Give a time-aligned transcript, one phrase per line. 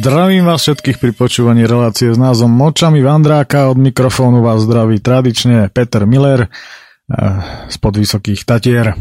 [0.00, 3.68] Zdravím vás všetkých pri počúvaní relácie s názvom Močami Vandráka.
[3.68, 6.48] Od mikrofónu vás zdraví tradične Peter Miller eh,
[7.68, 8.96] spod Vysokých Tatier.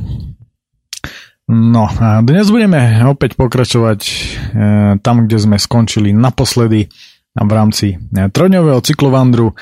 [1.48, 4.14] No a dnes budeme opäť pokračovať eh,
[5.00, 6.92] tam, kde sme skončili naposledy
[7.32, 9.56] v rámci eh, trojdňového cyklovandru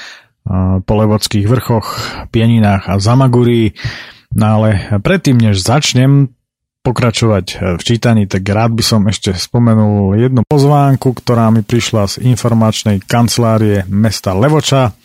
[0.81, 1.87] po Levodských vrchoch,
[2.33, 3.77] Pieninách a Zamagurí.
[4.33, 6.33] No ale predtým, než začnem,
[6.87, 12.07] pokračovať eh, v čítaní, tak rád by som ešte spomenul jednu pozvánku, ktorá mi prišla
[12.07, 14.95] z informačnej kancelárie mesta Levoča.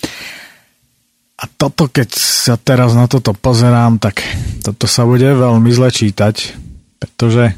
[1.42, 4.22] A toto, keď sa teraz na toto pozerám, tak
[4.62, 6.55] toto sa bude veľmi zle čítať,
[7.03, 7.50] pretože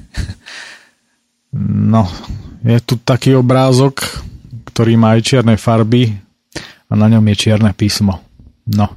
[1.93, 2.09] no,
[2.65, 4.25] je tu taký obrázok,
[4.73, 6.17] ktorý má aj čierne farby
[6.89, 8.25] a na ňom je čierne písmo.
[8.65, 8.89] No,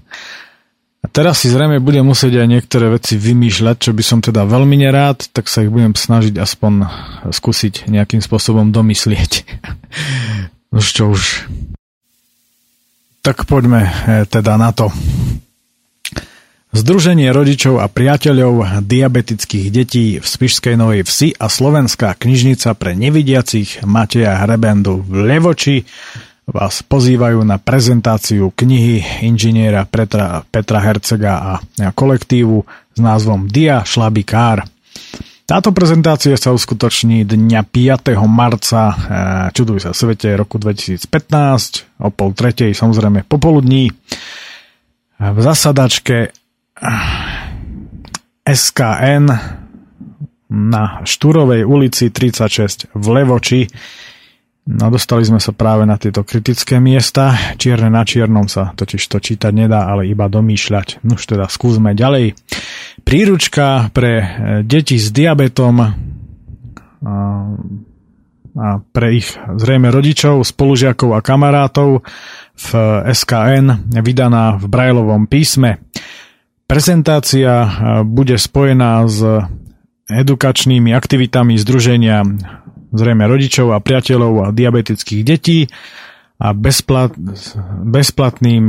[1.18, 5.34] teraz si zrejme budem musieť aj niektoré veci vymýšľať, čo by som teda veľmi nerád,
[5.34, 6.86] tak sa ich budem snažiť aspoň
[7.34, 9.32] skúsiť nejakým spôsobom domyslieť.
[10.68, 11.48] No čo už.
[13.24, 14.92] Tak poďme e, teda na to.
[16.76, 23.88] Združenie rodičov a priateľov diabetických detí v Spišskej Novej Vsi a Slovenská knižnica pre nevidiacich
[23.88, 25.88] Mateja Hrebendu v Levoči
[26.48, 31.52] vás pozývajú na prezentáciu knihy inžiniera Petra, Petra Hercega a
[31.92, 32.64] kolektívu
[32.96, 34.64] s názvom Dia Šlabikár.
[35.48, 38.20] Táto prezentácia sa uskutoční dňa 5.
[38.28, 38.96] marca, e,
[39.56, 43.92] čuduj sa svete, roku 2015, o pol tretej, samozrejme popoludní,
[45.18, 46.36] v zasadačke
[48.44, 49.26] SKN
[50.48, 53.68] na Štúrovej ulici 36 v Levoči
[54.68, 57.56] No dostali sme sa práve na tieto kritické miesta.
[57.56, 61.08] Čierne na čiernom sa totiž to čítať nedá, ale iba domýšľať.
[61.08, 62.36] No už teda skúsme ďalej.
[63.08, 64.28] Príručka pre e,
[64.68, 65.88] deti s diabetom a,
[68.92, 72.04] pre ich zrejme rodičov, spolužiakov a kamarátov
[72.58, 72.70] v
[73.08, 75.80] SKN vydaná v Brajlovom písme.
[76.68, 77.70] Prezentácia e,
[78.04, 79.24] bude spojená s
[80.12, 82.28] edukačnými aktivitami Združenia
[82.94, 85.68] zrejme rodičov a priateľov a diabetických detí
[86.38, 87.18] a bezplat,
[87.84, 88.66] bezplatným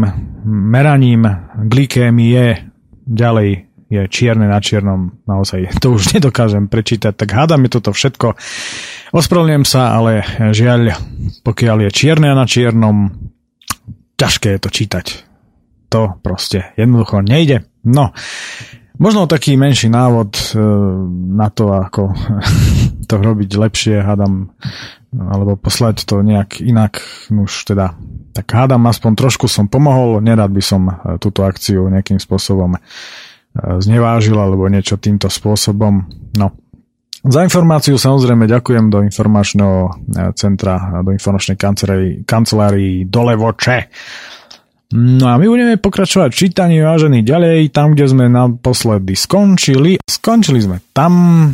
[0.47, 1.29] meraním
[1.69, 2.73] glikémie
[3.05, 8.37] ďalej je čierne na čiernom, naozaj to už nedokážem prečítať, tak hádam je toto všetko.
[9.17, 10.93] Ospravedlňujem sa, ale žiaľ,
[11.41, 13.17] pokiaľ je čierne na čiernom,
[14.21, 15.07] ťažké je to čítať.
[15.89, 17.65] To proste jednoducho nejde.
[17.89, 18.13] No,
[18.99, 20.43] Možno taký menší návod e,
[21.39, 22.11] na to, ako
[23.07, 24.51] to robiť lepšie, hádam,
[25.15, 26.99] alebo poslať to nejak inak,
[27.31, 27.95] už teda,
[28.35, 32.81] tak hádam, aspoň trošku som pomohol, nerad by som e, túto akciu nejakým spôsobom e,
[33.79, 36.09] znevážil, alebo niečo týmto spôsobom.
[36.35, 36.47] No,
[37.23, 40.07] za informáciu samozrejme ďakujem do informačného
[40.39, 43.79] centra, do informačnej kancelárii, kancelárii Dole Voče
[44.89, 50.01] No a my budeme pokračovať v čítaní vážený ďalej, tam, kde sme naposledy skončili.
[50.01, 51.45] Skončili sme tam,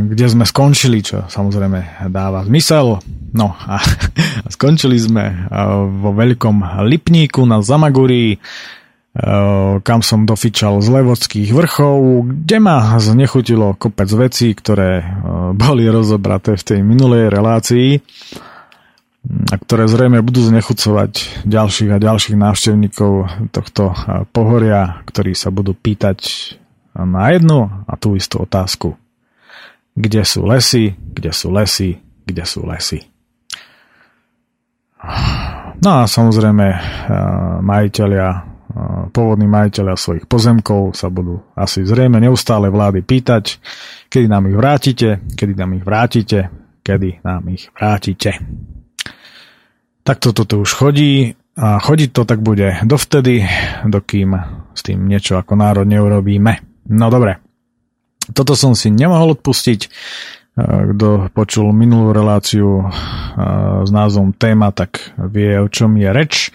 [0.00, 3.04] kde sme skončili, čo samozrejme dáva zmysel.
[3.36, 3.76] No a
[4.56, 5.46] skončili sme
[6.00, 8.40] vo veľkom Lipníku na Zamagurí,
[9.82, 15.02] kam som dofičal z Levodských vrchov, kde ma znechutilo kopec vecí, ktoré
[15.52, 17.98] boli rozobraté v tej minulej relácii
[19.50, 23.12] a ktoré zrejme budú znechucovať ďalších a ďalších návštevníkov
[23.52, 23.92] tohto
[24.32, 26.18] pohoria, ktorí sa budú pýtať
[26.94, 28.98] na jednu a tú istú otázku.
[29.94, 33.06] Kde sú lesy, kde sú lesy, kde sú lesy.
[35.80, 36.66] No a samozrejme
[37.64, 38.28] majiteľia,
[39.10, 43.58] pôvodní majiteľia svojich pozemkov sa budú asi zrejme neustále vlády pýtať,
[44.12, 46.38] kedy nám ich vrátite, kedy nám ich vrátite,
[46.84, 48.30] kedy nám ich vrátite.
[50.04, 53.42] Takto toto už chodí a chodiť to tak bude dovtedy,
[53.84, 54.36] dokým
[54.76, 56.69] s tým niečo ako národ neurobíme.
[56.90, 57.38] No dobre,
[58.34, 59.80] toto som si nemohol odpustiť.
[60.60, 62.90] Kto počul minulú reláciu
[63.86, 66.50] s názvom Téma, tak vie, o čom je reč.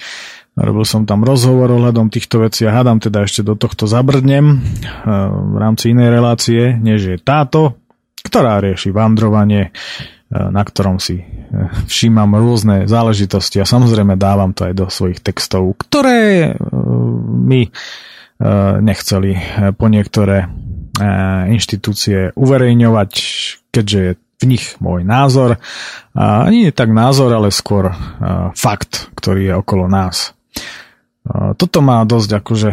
[0.56, 4.62] Robil som tam rozhovor ohľadom týchto vecí a hádam teda ešte do tohto zabrdnem
[5.52, 7.80] v rámci inej relácie, než je táto,
[8.24, 9.76] ktorá rieši vandrovanie
[10.30, 11.26] na ktorom si e,
[11.86, 16.54] všímam rôzne záležitosti a samozrejme dávam to aj do svojich textov, ktoré e,
[17.30, 17.72] mi e,
[18.84, 19.40] nechceli
[19.80, 20.52] po niektoré
[21.52, 23.12] inštitúcie uverejňovať,
[23.72, 25.60] keďže je v nich môj názor.
[26.16, 27.96] A nie je tak názor, ale skôr
[28.56, 30.36] fakt, ktorý je okolo nás.
[31.56, 32.72] Toto má dosť akože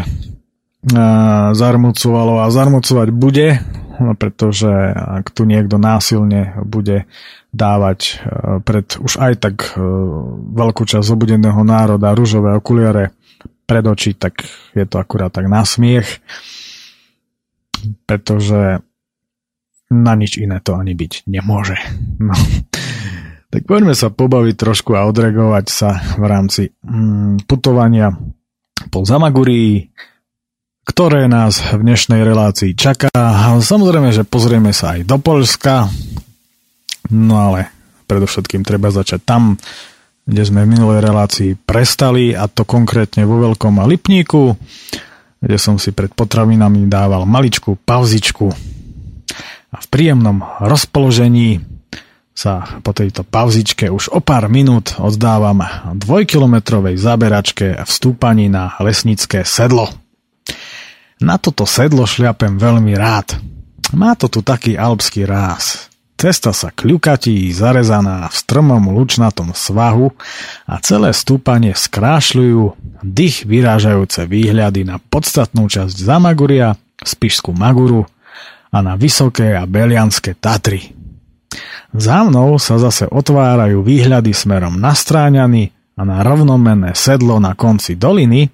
[1.55, 3.63] zarmucovalo a zarmucovať bude,
[4.03, 7.07] no pretože ak tu niekto násilne bude
[7.53, 8.13] dávať e,
[8.65, 9.85] pred už aj tak e,
[10.57, 13.13] veľkú časť obudeného národa rúžové okuliare
[13.73, 14.45] pred oči, tak
[14.77, 16.21] je to akurát tak na smiech,
[18.05, 18.85] pretože
[19.89, 21.81] na nič iné to ani byť nemôže.
[22.21, 22.37] No.
[23.53, 28.13] Tak poďme sa pobaviť trošku a odreagovať sa v rámci mm, putovania
[28.93, 29.93] po Zamagurii,
[30.85, 33.13] ktoré nás v dnešnej relácii čaká.
[33.61, 35.89] Samozrejme, že pozrieme sa aj do Polska,
[37.13, 37.73] no ale
[38.09, 39.61] predovšetkým treba začať tam,
[40.23, 44.55] kde sme v minulej relácii prestali, a to konkrétne vo Veľkom Lipníku,
[45.43, 48.73] kde som si pred potravinami dával maličku pauzičku
[49.73, 51.65] a v príjemnom rozpoložení
[52.33, 55.61] sa po tejto pauzičke už o pár minút oddávam
[55.97, 59.89] dvojkilometrovej zaberačke v stúpaní na lesnické sedlo.
[61.21, 63.37] Na toto sedlo šľapem veľmi rád.
[63.93, 65.92] Má to tu taký alpský ráz.
[66.23, 70.15] Cesta sa kľukatí, zarezaná v strmom lučnatom svahu
[70.71, 78.07] a celé stúpanie skrášľujú dých vyrážajúce výhľady na podstatnú časť Zamaguria, Spišskú Maguru
[78.71, 80.95] a na Vysoké a Belianské Tatry.
[81.91, 87.99] Za mnou sa zase otvárajú výhľady smerom na Stráňany a na rovnomenné sedlo na konci
[87.99, 88.47] doliny,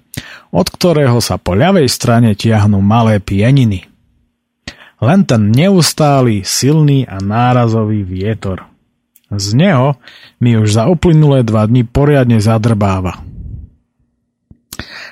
[0.49, 3.88] od ktorého sa po ľavej strane tiahnu malé pieniny.
[4.99, 8.67] Len ten neustály, silný a nárazový vietor.
[9.29, 9.95] Z neho
[10.41, 13.21] mi už za uplynulé dva dni poriadne zadrbáva.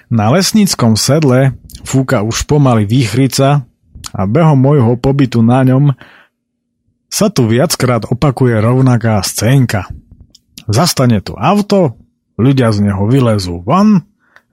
[0.08, 3.68] Na lesníckom sedle fúka už pomaly výchrica
[4.16, 5.94] a behom môjho pobytu na ňom
[7.08, 9.88] sa tu viackrát opakuje rovnaká scénka.
[10.68, 11.96] Zastane tu auto,
[12.36, 14.07] ľudia z neho vylezú von,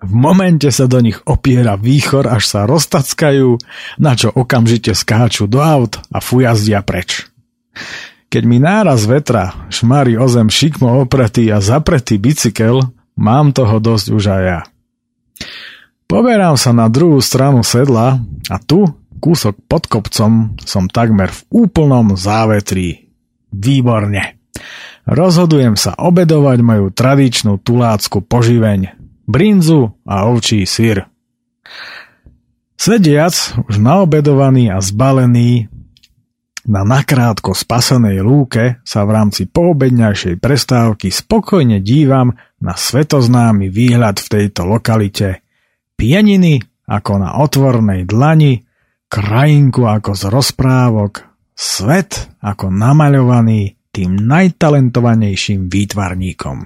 [0.05, 3.57] v momente sa do nich opiera výchor, až sa roztackajú,
[3.99, 7.27] na čo okamžite skáču do aut a fujazdia preč.
[8.29, 12.83] Keď mi náraz vetra šmári o zem šikmo opretý a zapretý bicykel,
[13.17, 14.61] mám toho dosť už aj ja.
[16.05, 18.21] Poberám sa na druhú stranu sedla
[18.53, 18.85] a tu
[19.25, 23.09] kúsok pod kopcom som takmer v úplnom závetrí.
[23.55, 24.37] Výborne.
[25.07, 29.04] Rozhodujem sa obedovať moju tradičnú tulácku poživeň.
[29.25, 31.09] Brinzu a ovčí syr.
[32.75, 33.33] Sediac,
[33.65, 35.73] už naobedovaný a zbalený,
[36.65, 44.27] na nakrátko spasenej lúke sa v rámci poobedňajšej prestávky spokojne dívam na svetoznámy výhľad v
[44.33, 45.45] tejto lokalite.
[45.93, 48.65] Pieniny ako na otvornej dlani
[49.13, 51.13] krajinku ako z rozprávok,
[51.53, 56.65] svet ako namaľovaný tým najtalentovanejším výtvarníkom.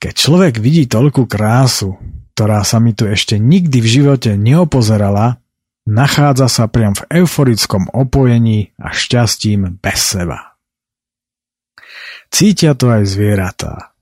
[0.00, 2.00] Keď človek vidí toľkú krásu,
[2.32, 5.44] ktorá sa mi tu ešte nikdy v živote neopozerala,
[5.84, 10.56] nachádza sa priam v euforickom opojení a šťastím bez seba.
[12.32, 13.92] Cítia to aj zvieratá.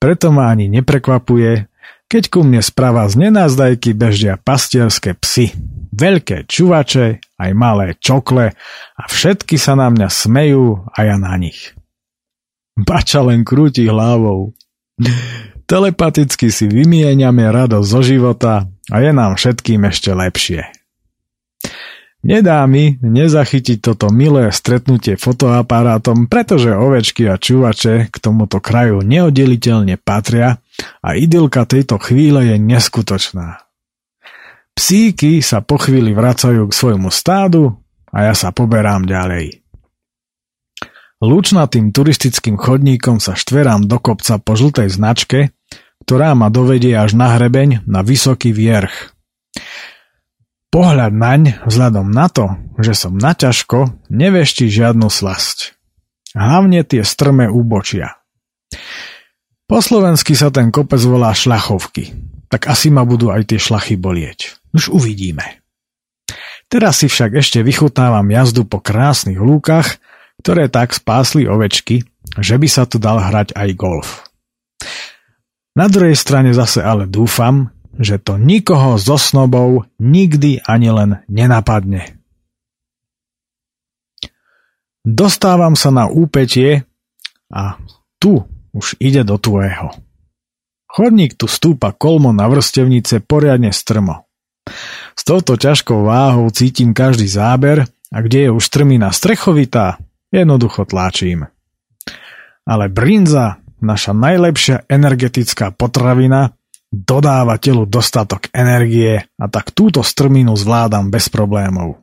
[0.00, 1.68] Preto ma ani neprekvapuje,
[2.06, 5.52] keď ku mne sprava z nenázdajky bežia pastierské psy,
[5.92, 8.54] veľké čuvače, aj malé čokle
[8.96, 11.74] a všetky sa na mňa smejú a ja na nich.
[12.76, 14.56] Bača len krúti hlavou.
[15.66, 20.62] Telepaticky si vymieňame radosť zo života a je nám všetkým ešte lepšie.
[22.26, 29.94] Nedá mi nezachytiť toto milé stretnutie fotoaparátom, pretože ovečky a čuvače k tomuto kraju neoddeliteľne
[30.00, 30.58] patria
[31.06, 33.62] a idylka tejto chvíle je neskutočná.
[34.74, 37.78] Psíky sa po chvíli vracajú k svojmu stádu
[38.10, 39.65] a ja sa poberám ďalej.
[41.16, 45.56] Lúčnatým turistickým chodníkom sa štverám do kopca po žltej značke,
[46.04, 49.16] ktorá ma dovedie až na hrebeň na vysoký vierch.
[50.68, 55.72] Pohľad naň, vzhľadom na to, že som naťažko, nevešti žiadnu slasť.
[56.36, 58.20] Hlavne tie strmé úbočia.
[59.64, 62.12] Po slovensky sa ten kopec volá šľachovky,
[62.52, 64.60] tak asi ma budú aj tie šlachy bolieť.
[64.76, 65.64] Už uvidíme.
[66.68, 69.96] Teraz si však ešte vychutnávam jazdu po krásnych lúkach,
[70.46, 72.06] ktoré tak spásli ovečky,
[72.38, 74.30] že by sa tu dal hrať aj golf.
[75.74, 82.22] Na druhej strane zase ale dúfam, že to nikoho zo snobov nikdy ani len nenapadne.
[85.02, 86.86] Dostávam sa na úpetie
[87.50, 87.82] a
[88.22, 89.98] tu už ide do tvojho.
[90.86, 94.30] Chodník tu stúpa kolmo na vrstevnice poriadne strmo.
[95.18, 99.98] S touto ťažkou váhou cítim každý záber a kde je už trmina strechovitá,
[100.30, 101.46] jednoducho tlačím.
[102.66, 106.56] Ale brinza, naša najlepšia energetická potravina,
[106.90, 112.02] dodáva telu dostatok energie a tak túto strminu zvládam bez problémov.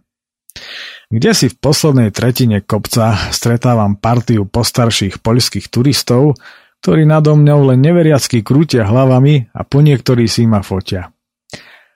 [1.13, 6.37] Kde si v poslednej tretine kopca stretávam partiu postarších poľských turistov,
[6.81, 11.13] ktorí nado mňou len neveriacky krútia hlavami a po niektorí si ma fotia.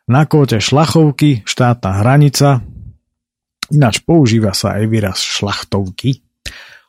[0.08, 2.64] Na kóte šlachovky, štátna hranica,
[3.72, 6.24] ináč používa sa aj výraz šlachtovky,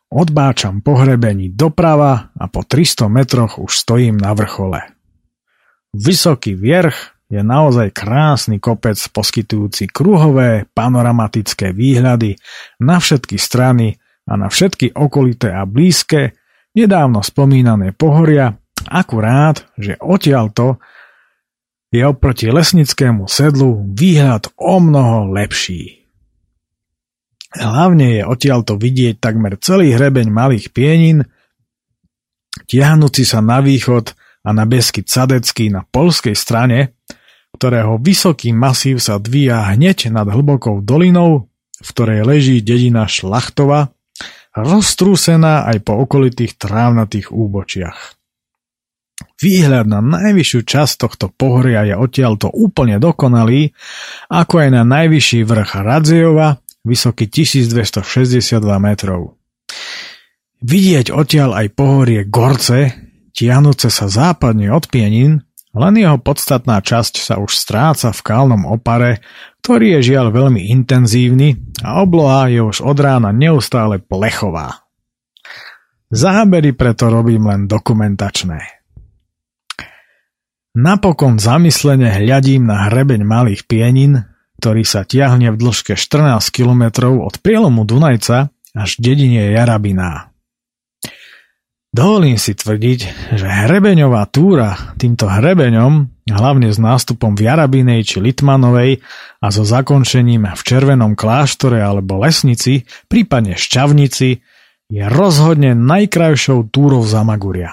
[0.09, 4.81] odbáčam pohrebení doprava a po 300 metroch už stojím na vrchole.
[5.93, 12.41] Vysoký vierch je naozaj krásny kopec poskytujúci kruhové panoramatické výhľady
[12.81, 16.37] na všetky strany a na všetky okolité a blízke,
[16.73, 18.57] nedávno spomínané pohoria,
[18.89, 20.81] akurát, že odtiaľto
[21.89, 25.98] je oproti lesnickému sedlu výhľad o mnoho lepší.
[27.59, 31.27] Hlavne je odtiaľto vidieť takmer celý hrebeň malých pienin,
[32.71, 34.15] tiahnúci sa na východ
[34.47, 36.95] a na Beskyt Sadecký na polskej strane,
[37.59, 41.51] ktorého vysoký masív sa dvíja hneď nad hlbokou dolinou,
[41.83, 43.91] v ktorej leží dedina Šlachtova,
[44.55, 48.19] roztrúsená aj po okolitých trávnatých úbočiach.
[49.39, 53.71] Výhľad na najvyššiu časť tohto pohoria je odtiaľto úplne dokonalý,
[54.31, 56.59] ako aj na najvyšší vrch Radzejova,
[56.89, 59.37] vysoký 1262 metrov.
[60.65, 62.91] Vidieť odtiaľ aj pohorie Gorce,
[63.37, 65.45] tiahnuce sa západne od Pienin,
[65.77, 69.23] len jeho podstatná časť sa už stráca v kalnom opare,
[69.63, 71.55] ktorý je žiaľ veľmi intenzívny
[71.85, 74.89] a obloha je už od rána neustále plechová.
[76.09, 78.81] Zábery preto robím len dokumentačné.
[80.79, 84.25] Napokon zamyslene hľadím na hrebeň malých pienin,
[84.59, 90.35] ktorý sa tiahne v dĺžke 14 km od prielomu Dunajca až dedine Jarabiná.
[91.89, 99.01] Dovolím si tvrdiť, že hrebeňová túra týmto hrebeňom, hlavne s nástupom v Jarabinej či Litmanovej
[99.41, 104.45] a so zakončením v Červenom kláštore alebo Lesnici, prípadne Šťavnici,
[104.93, 107.73] je rozhodne najkrajšou túrou Zamaguria.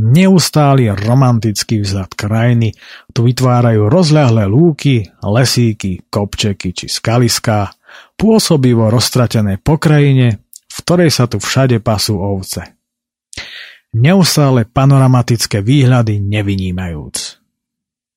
[0.00, 2.72] Neustály romantický vzad krajiny
[3.12, 7.68] tu vytvárajú rozľahlé lúky, lesíky, kopčeky či skaliská,
[8.16, 10.40] pôsobivo roztratené po krajine,
[10.72, 12.80] v ktorej sa tu všade pasú ovce
[13.94, 17.42] neustále panoramatické výhľady nevynímajúc.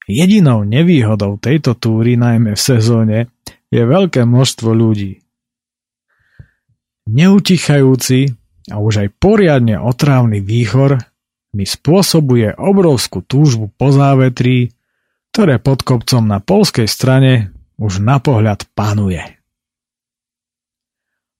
[0.06, 3.18] Jedinou nevýhodou tejto túry, najmä v sezóne,
[3.72, 5.24] je veľké množstvo ľudí.
[7.10, 8.32] Neutichajúci
[8.72, 11.00] a už aj poriadne otrávny výchor
[11.53, 14.74] mi spôsobuje obrovskú túžbu po závetrí,
[15.33, 19.22] ktoré pod kopcom na polskej strane už na pohľad panuje.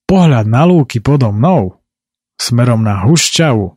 [0.06, 1.82] Pohľad na lúky podo mnou,
[2.38, 3.74] smerom na Hušťavu,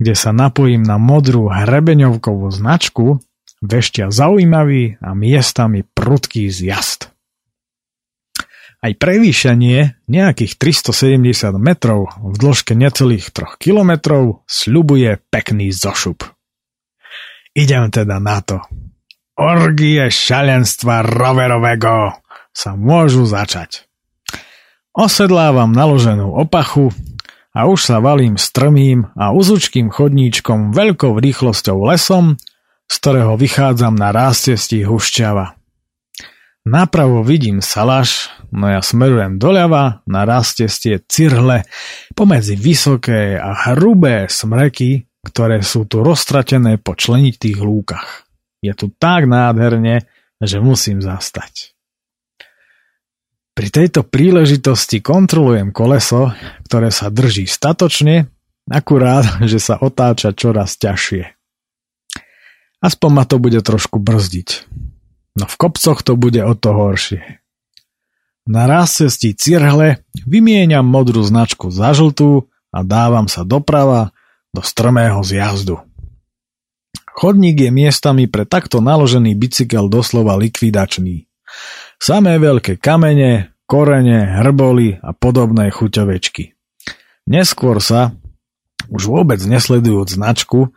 [0.00, 3.20] kde sa napojím na modrú hrebeňovkovú značku,
[3.60, 7.11] veštia zaujímavý a miestami prudký zjazd.
[8.82, 16.26] Aj prevýšenie nejakých 370 metrov v dĺžke necelých 3 kilometrov sľubuje pekný zošup.
[17.54, 18.58] Idem teda na to.
[19.38, 22.18] Orgie šalenstva roverového
[22.50, 23.86] sa môžu začať.
[24.92, 26.90] Osedlávam naloženú opachu
[27.54, 32.34] a už sa valím strmým a uzučkým chodníčkom veľkou rýchlosťou lesom,
[32.90, 35.61] z ktorého vychádzam na rástestí Hušťava.
[36.62, 41.66] Napravo vidím Salaš, no ja smerujem doľava na rástestie Cirhle
[42.14, 48.30] pomedzi vysoké a hrubé smreky, ktoré sú tu roztratené po členitých lúkach.
[48.62, 50.06] Je tu tak nádherne,
[50.38, 51.74] že musím zastať.
[53.52, 56.30] Pri tejto príležitosti kontrolujem koleso,
[56.70, 58.30] ktoré sa drží statočne,
[58.70, 61.26] akurát, že sa otáča čoraz ťažšie.
[62.82, 64.48] Aspoň ma to bude trošku brzdiť.
[65.38, 67.40] No v kopcoch to bude o to horšie.
[68.42, 74.10] Na raz cestí Cirhle vymieňam modrú značku za žltú a dávam sa doprava
[74.50, 75.78] do strmého zjazdu.
[77.12, 81.28] Chodník je miestami pre takto naložený bicykel doslova likvidačný.
[82.02, 86.56] Samé veľké kamene, korene, hrboly a podobné chuťovečky.
[87.30, 88.16] Neskôr sa,
[88.90, 90.74] už vôbec nesledujúc značku,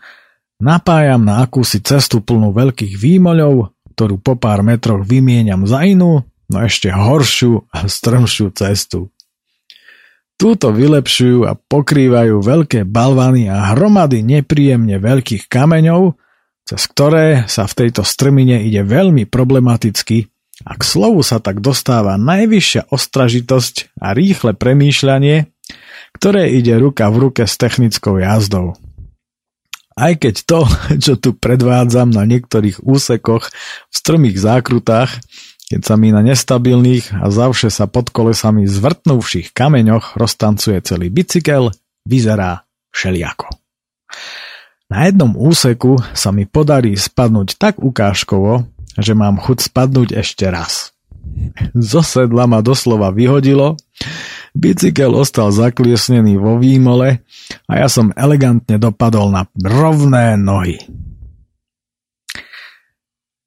[0.61, 6.57] napájam na akúsi cestu plnú veľkých výmoľov, ktorú po pár metroch vymieňam za inú, no
[6.59, 9.07] ešte horšiu a strmšiu cestu.
[10.35, 16.19] Túto vylepšujú a pokrývajú veľké balvany a hromady nepríjemne veľkých kameňov,
[16.67, 20.27] cez ktoré sa v tejto strmine ide veľmi problematicky
[20.67, 25.47] a k slovu sa tak dostáva najvyššia ostražitosť a rýchle premýšľanie,
[26.19, 28.75] ktoré ide ruka v ruke s technickou jazdou.
[29.95, 30.59] Aj keď to,
[31.03, 33.47] čo tu predvádzam na niektorých úsekoch
[33.89, 35.11] v strmých zákrutách,
[35.65, 41.73] keď sa mi na nestabilných a zavše sa pod kolesami zvrtnúvších kameňoch roztancuje celý bicykel,
[42.05, 43.49] vyzerá všeliako.
[44.85, 50.93] Na jednom úseku sa mi podarí spadnúť tak ukážkovo, že mám chuť spadnúť ešte raz.
[51.73, 53.81] Zo sedla ma doslova vyhodilo,
[54.55, 57.21] bicykel ostal zakliesnený vo výmole
[57.67, 60.79] a ja som elegantne dopadol na rovné nohy.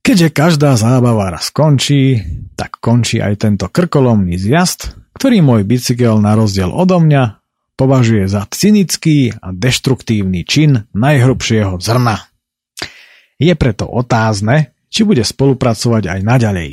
[0.04, 2.20] Keďže každá zábava raz končí,
[2.56, 7.40] tak končí aj tento krkolomný zjazd, ktorý môj bicykel na rozdiel odo mňa
[7.76, 12.24] považuje za cynický a deštruktívny čin najhrubšieho zrna.
[13.38, 16.70] Je preto otázne, či bude spolupracovať aj naďalej.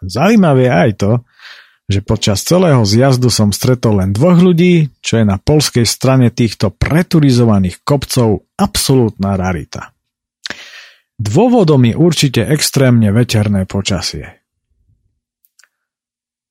[0.00, 1.12] Zaujímavé je aj to,
[1.90, 6.70] že počas celého zjazdu som stretol len dvoch ľudí, čo je na polskej strane týchto
[6.70, 9.90] preturizovaných kopcov absolútna rarita.
[11.18, 14.38] Dôvodom je určite extrémne veterné počasie.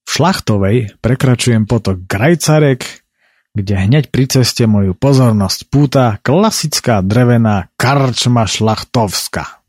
[0.03, 2.83] V Šlachtovej prekračujem potok Grajcarek,
[3.55, 9.63] kde hneď pri ceste moju pozornosť púta klasická drevená karčma šlachtovska.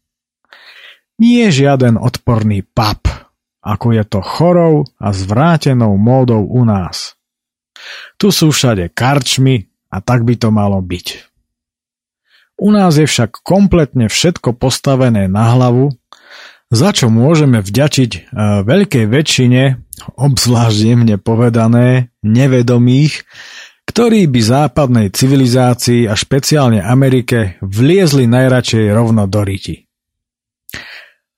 [1.23, 3.30] Nie žiaden odporný pap,
[3.61, 7.17] ako je to chorou a zvrátenou módou u nás.
[8.17, 11.31] Tu sú všade karčmy a tak by to malo byť.
[12.61, 15.97] U nás je však kompletne všetko postavené na hlavu,
[16.71, 18.21] za čo môžeme vďačiť e,
[18.63, 19.63] veľkej väčšine,
[20.15, 23.27] obzvlášť jemne povedané, nevedomých,
[23.91, 29.90] ktorí by západnej civilizácii a špeciálne Amerike vliezli najradšej rovno do riti.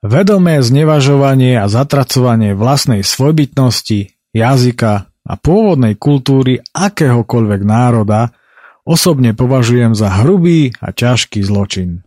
[0.02, 8.34] Vedomé znevažovanie a zatracovanie vlastnej svojbytnosti, jazyka a pôvodnej kultúry akéhokoľvek národa
[8.82, 12.02] osobne považujem za hrubý a ťažký zločin.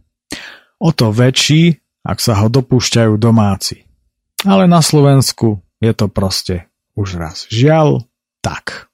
[0.76, 3.88] O to väčší, ak sa ho dopúšťajú domáci.
[4.44, 6.68] Ale na Slovensku je to proste
[7.00, 7.48] už raz.
[7.48, 8.04] Žiaľ,
[8.44, 8.92] tak.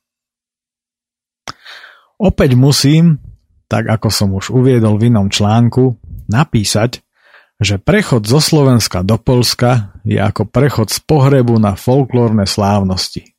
[2.22, 3.18] Opäť musím,
[3.66, 5.98] tak ako som už uviedol v inom článku,
[6.30, 7.02] napísať,
[7.62, 13.38] že prechod zo Slovenska do Polska je ako prechod z pohrebu na folklórne slávnosti.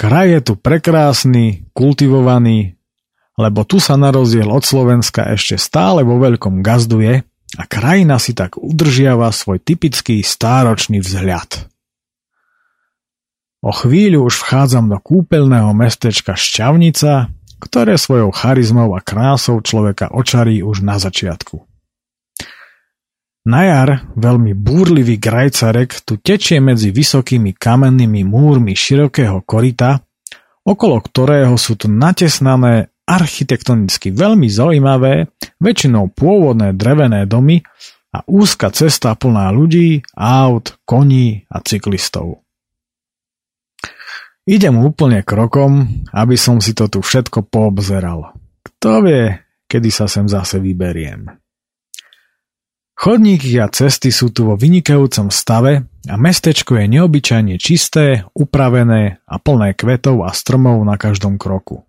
[0.00, 2.80] Kraj je tu prekrásny, kultivovaný,
[3.36, 7.20] lebo tu sa na rozdiel od Slovenska ešte stále vo veľkom gazduje
[7.54, 11.68] a krajina si tak udržiava svoj typický stáročný vzhľad.
[13.60, 17.28] O chvíľu už vchádzam do kúpeľného mestečka Šťavnica,
[17.60, 21.73] ktoré svojou charizmou a krásou človeka očarí už na začiatku.
[23.44, 30.00] Na jar veľmi búrlivý grajcarek tu tečie medzi vysokými kamennými múrmi širokého korita,
[30.64, 35.28] okolo ktorého sú tu natesnané architektonicky veľmi zaujímavé,
[35.60, 37.60] väčšinou pôvodné drevené domy
[38.16, 42.40] a úzka cesta plná ľudí, aut, koní a cyklistov.
[44.48, 48.32] Idem úplne krokom, aby som si to tu všetko poobzeral.
[48.64, 49.36] Kto vie,
[49.68, 51.43] kedy sa sem zase vyberiem.
[52.94, 59.36] Chodníky a cesty sú tu vo vynikajúcom stave a mestečko je neobyčajne čisté, upravené a
[59.42, 61.82] plné kvetov a strmov na každom kroku.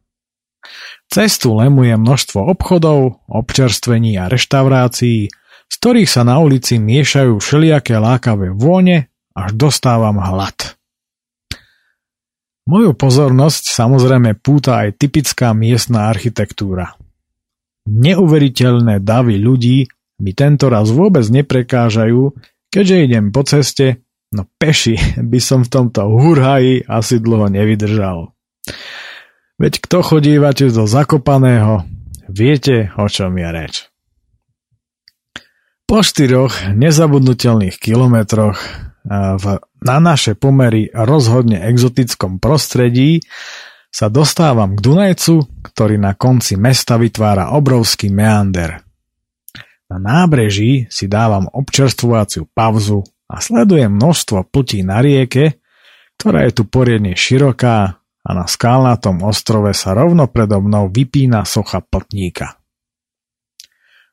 [1.06, 5.30] Cestu lemuje množstvo obchodov, občerstvení a reštaurácií,
[5.70, 10.74] z ktorých sa na ulici miešajú všelijaké lákavé vône, až dostávam hlad.
[12.66, 16.98] Moju pozornosť samozrejme púta aj typická miestna architektúra.
[17.86, 19.86] Neuveriteľné davy ľudí
[20.20, 22.36] mi tento raz vôbec neprekážajú,
[22.72, 24.96] keďže idem po ceste, no peši
[25.32, 28.32] by som v tomto hurhaji asi dlho nevydržal.
[29.56, 31.88] Veď kto chodívate do Zakopaného,
[32.28, 33.76] viete, o čom je reč.
[35.86, 38.58] Po štyroch nezabudnutelných kilometroch
[39.38, 39.46] v,
[39.86, 43.22] na naše pomery rozhodne exotickom prostredí
[43.94, 45.36] sa dostávam k Dunajcu,
[45.72, 48.85] ktorý na konci mesta vytvára obrovský meander.
[49.86, 55.62] Na nábreží si dávam občerstvovaciu pauzu a sledujem množstvo pltí na rieke,
[56.18, 61.86] ktorá je tu poriadne široká a na skalnatom ostrove sa rovno predo mnou vypína socha
[61.86, 62.58] pltníka.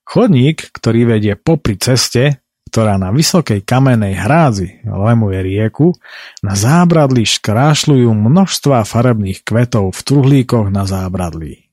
[0.04, 5.96] Chodník, ktorý vedie popri ceste, ktorá na vysokej kamenej hrádzi lemuje rieku,
[6.44, 11.72] na zábradlí škrášľujú množstva farebných kvetov v truhlíkoch na zábradlí.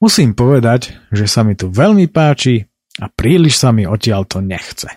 [0.00, 2.69] Musím povedať, že sa mi tu veľmi páči
[3.00, 4.88] a príliš sa mi odtiaľ to nechce.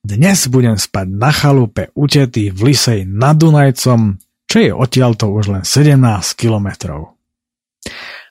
[0.00, 4.16] Dnes budem spať na chalupe utetý v Lisej nad Dunajcom,
[4.48, 6.00] čo je odtiaľto už len 17
[6.32, 7.12] kilometrov.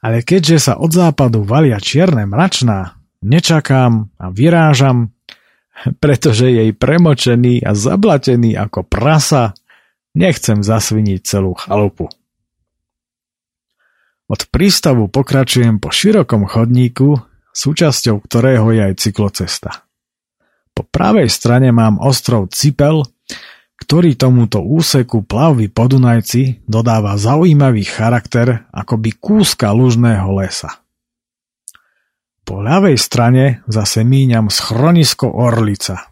[0.02, 5.14] Ale keďže sa od západu valia čierne mračná, nečakám a vyrážam,
[6.02, 9.54] pretože jej premočený a zablatený ako prasa
[10.18, 12.10] nechcem zasviniť celú chalupu.
[14.28, 17.22] Od prístavu pokračujem po širokom chodníku,
[17.58, 19.72] súčasťou ktorého je aj cyklocesta.
[20.78, 23.02] Po pravej strane mám ostrov Cipel,
[23.82, 30.86] ktorý tomuto úseku plavby po Dunajci dodáva zaujímavý charakter akoby kúska lužného lesa.
[32.46, 36.08] Po ľavej strane zase míňam schronisko Orlica.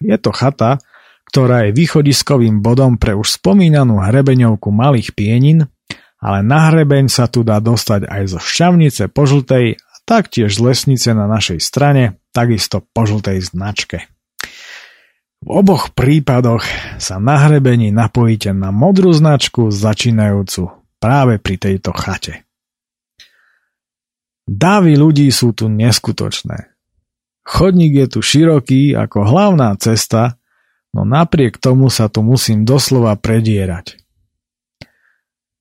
[0.00, 0.80] Je to chata,
[1.28, 5.68] ktorá je východiskovým bodom pre už spomínanú hrebeňovku malých pienin,
[6.20, 9.78] ale na hrebeň sa tu dá dostať aj zo šťavnice požltej
[10.10, 14.10] taktiež lesnice na našej strane, takisto požltej značke.
[15.40, 16.66] V oboch prípadoch
[16.98, 22.42] sa na hrebení napojíte na modrú značku začínajúcu práve pri tejto chate.
[24.50, 26.74] Davy ľudí sú tu neskutočné.
[27.46, 30.36] Chodník je tu široký ako hlavná cesta,
[30.90, 33.96] no napriek tomu sa tu musím doslova predierať.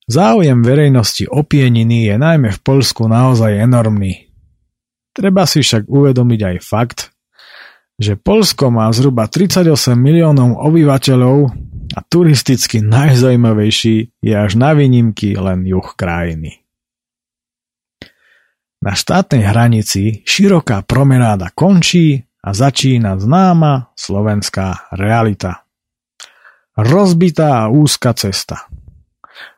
[0.09, 4.28] Záujem verejnosti o pieniny je najmä v Polsku naozaj enormný.
[5.13, 6.99] Treba si však uvedomiť aj fakt,
[7.99, 9.67] že Polsko má zhruba 38
[9.99, 11.37] miliónov obyvateľov
[11.93, 16.63] a turisticky najzajímavejší je až na výnimky len juh krajiny.
[18.79, 25.67] Na štátnej hranici široká promenáda končí a začína známa slovenská realita.
[26.79, 28.71] Rozbitá a úzka cesta.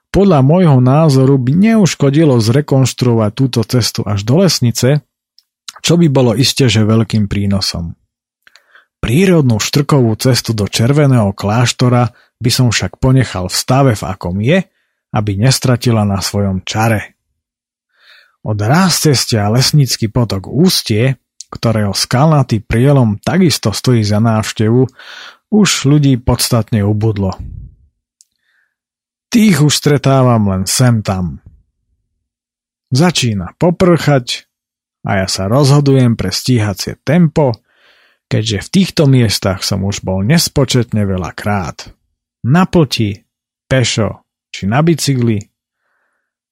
[0.10, 5.06] Podľa môjho názoru by neuškodilo zrekonštruovať túto cestu až do lesnice,
[5.82, 7.98] čo by bolo iste veľkým prínosom.
[9.02, 14.62] Prírodnú štrkovú cestu do Červeného kláštora by som však ponechal v stave, v akom je,
[15.12, 17.18] aby nestratila na svojom čare.
[18.46, 18.58] Od
[18.94, 21.18] cestia lesnícky potok Ústie,
[21.50, 24.86] ktorého skalnatý prielom takisto stojí za návštevu,
[25.52, 27.36] už ľudí podstatne ubudlo.
[29.34, 31.42] Tých už stretávam len sem tam.
[32.92, 34.51] Začína poprchať
[35.02, 37.58] a ja sa rozhodujem pre stíhacie tempo,
[38.30, 41.90] keďže v týchto miestach som už bol nespočetne veľa krát.
[42.46, 43.18] Na ploti,
[43.70, 45.52] pešo či na bicykli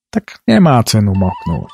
[0.10, 1.74] tak nemá cenu moknúť.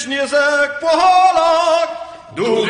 [0.00, 1.88] Wiśnie zekłola,
[2.32, 2.69] duch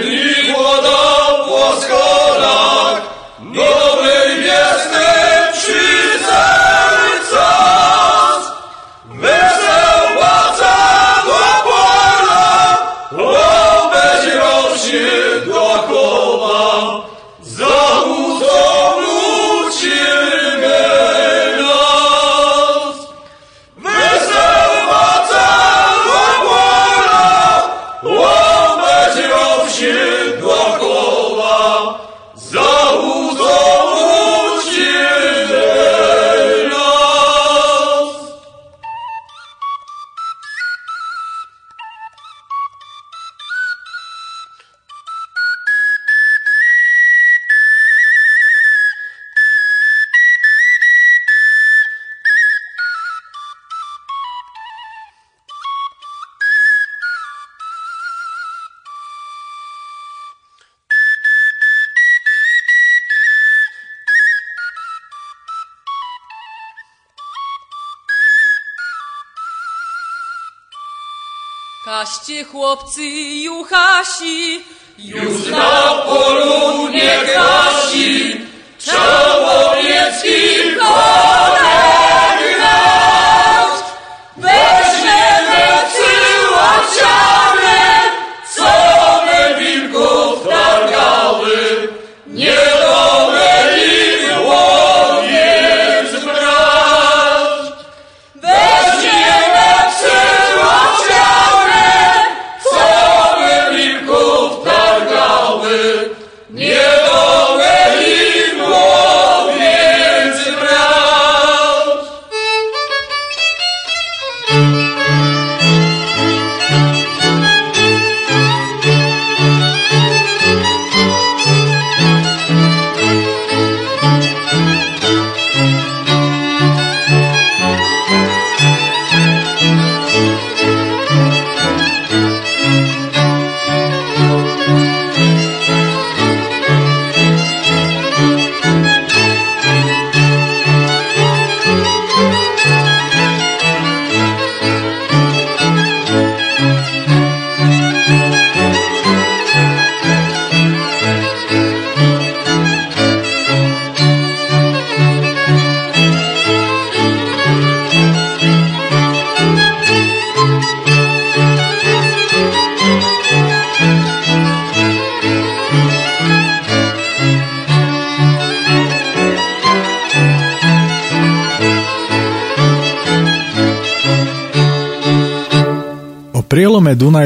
[72.52, 73.02] chłopcy
[73.42, 74.64] juchasi,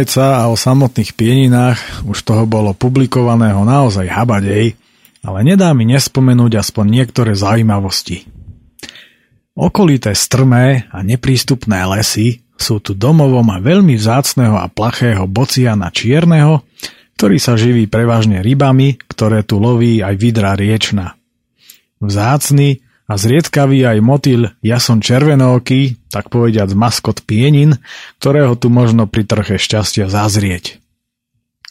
[0.04, 4.76] Dunajca a o samotných pieninách už toho bolo publikovaného naozaj habadej,
[5.24, 8.28] ale nedá mi nespomenúť aspoň niektoré zaujímavosti.
[9.56, 16.60] Okolité strmé a neprístupné lesy sú tu domovom a veľmi vzácného a plachého bociana čierneho,
[17.16, 21.16] ktorý sa živí prevažne rybami, ktoré tu loví aj vidra riečna.
[22.04, 27.76] Vzácny a zriedkavý aj motýl jason červenooký, tak povediať maskot pienin,
[28.20, 30.80] ktorého tu možno pri trche šťastia zazrieť.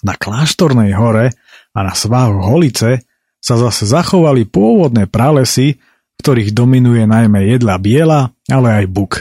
[0.06, 1.34] Na kláštornej hore
[1.74, 3.08] a na svahu Holice
[3.42, 9.14] sa zase zachovali pôvodné pralesy, v ktorých dominuje najmä jedla biela, ale aj buk.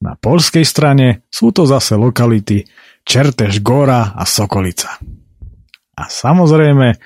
[0.00, 2.64] Na polskej strane sú to zase lokality
[3.06, 4.98] Čertež Gora a Sokolica.
[5.96, 6.98] A samozrejme,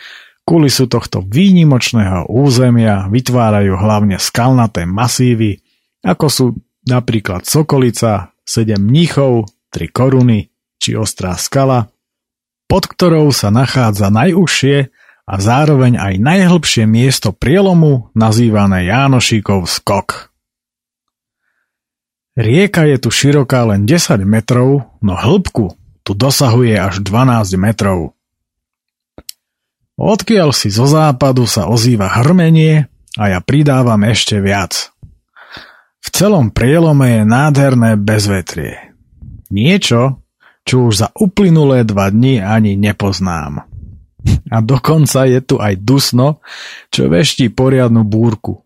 [0.51, 5.63] Kulisu tohto výnimočného územia vytvárajú hlavne skalnaté masívy,
[6.03, 6.47] ako sú
[6.91, 10.51] napríklad Sokolica, 7 mníchov, 3 koruny
[10.83, 11.95] či Ostrá skala,
[12.67, 14.91] pod ktorou sa nachádza najúžšie
[15.31, 20.35] a zároveň aj najhlbšie miesto prielomu nazývané Jánošíkov skok.
[22.35, 28.19] Rieka je tu široká len 10 metrov, no hĺbku tu dosahuje až 12 metrov.
[30.01, 32.89] Odkiaľ si zo západu sa ozýva hrmenie
[33.21, 34.97] a ja pridávam ešte viac.
[36.01, 38.97] V celom prielome je nádherné bezvetrie.
[39.53, 40.25] Niečo,
[40.65, 43.69] čo už za uplynulé dva dni ani nepoznám.
[44.49, 46.41] A dokonca je tu aj dusno,
[46.89, 48.65] čo veští poriadnu búrku.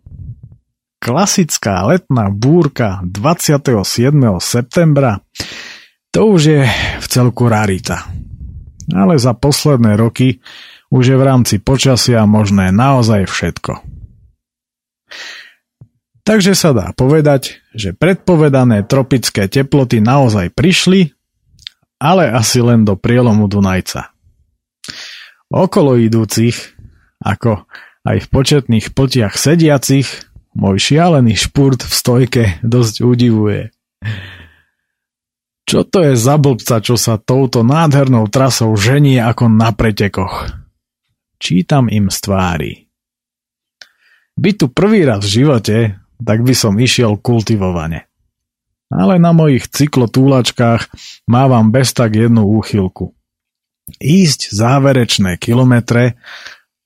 [1.02, 3.82] Klasická letná búrka 27.
[4.38, 5.18] septembra
[6.14, 6.62] to už je
[7.02, 8.06] v celku rarita.
[8.94, 10.38] Ale za posledné roky
[10.94, 13.82] už je v rámci počasia možné naozaj všetko.
[16.22, 21.12] Takže sa dá povedať, že predpovedané tropické teploty naozaj prišli,
[21.98, 24.14] ale asi len do prielomu Dunajca.
[25.50, 26.78] Okolo idúcich,
[27.20, 27.66] ako
[28.06, 30.08] aj v početných pltiach sediacich,
[30.54, 33.74] môj šialený špurt v stojke dosť udivuje.
[35.64, 40.63] Čo to je za blbca, čo sa touto nádhernou trasou ženie ako na pretekoch?
[41.38, 42.72] Čítam im z tvári.
[44.34, 45.76] Byť tu prvý raz v živote,
[46.18, 48.10] tak by som išiel kultivovane.
[48.90, 50.90] Ale na mojich cyklotúlačkách
[51.26, 53.14] mávam bez tak jednu úchylku.
[54.00, 56.16] Ísť záverečné kilometre,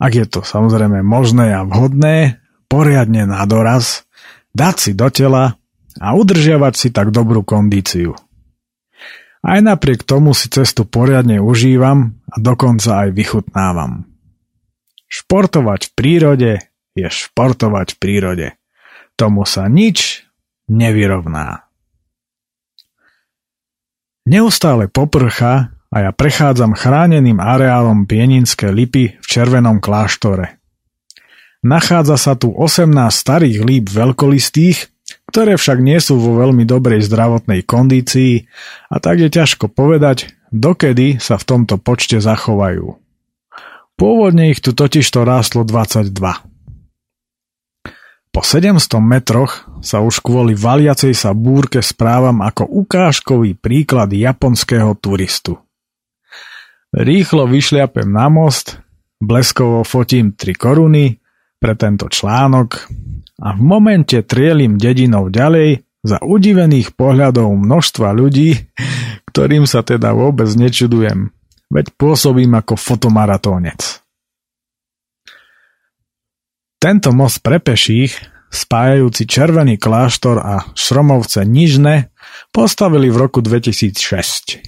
[0.01, 4.09] ak je to samozrejme možné a vhodné, poriadne na doraz,
[4.57, 5.57] dať si do tela
[5.99, 8.17] a udržiavať si tak dobrú kondíciu.
[9.39, 14.08] Aj napriek tomu si cestu poriadne užívam a dokonca aj vychutnávam.
[15.09, 16.53] Športovať v prírode
[16.92, 18.49] je športovať v prírode.
[19.16, 20.29] Tomu sa nič
[20.68, 21.68] nevyrovná.
[24.29, 30.61] Neustále poprcha a ja prechádzam chráneným areálom Pieninské lipy v Červenom kláštore.
[31.64, 34.92] Nachádza sa tu 18 starých líp veľkolistých,
[35.33, 38.47] ktoré však nie sú vo veľmi dobrej zdravotnej kondícii
[38.92, 43.08] a tak je ťažko povedať, dokedy sa v tomto počte zachovajú.
[43.99, 46.15] Pôvodne ich tu totiž to rástlo 22.
[48.31, 55.59] Po 700 metroch sa už kvôli valiacej sa búrke správam ako ukážkový príklad japonského turistu.
[56.95, 58.79] Rýchlo vyšliapem na most,
[59.19, 61.19] bleskovo fotím 3 koruny
[61.59, 62.87] pre tento článok
[63.43, 68.55] a v momente trielim dedinou ďalej za udivených pohľadov množstva ľudí,
[69.35, 71.35] ktorým sa teda vôbec nečudujem
[71.68, 74.00] veď pôsobím ako fotomaratónec.
[76.78, 78.14] Tento most pre peších,
[78.54, 82.14] spájajúci Červený kláštor a Šromovce Nižne,
[82.54, 84.62] postavili v roku 2006.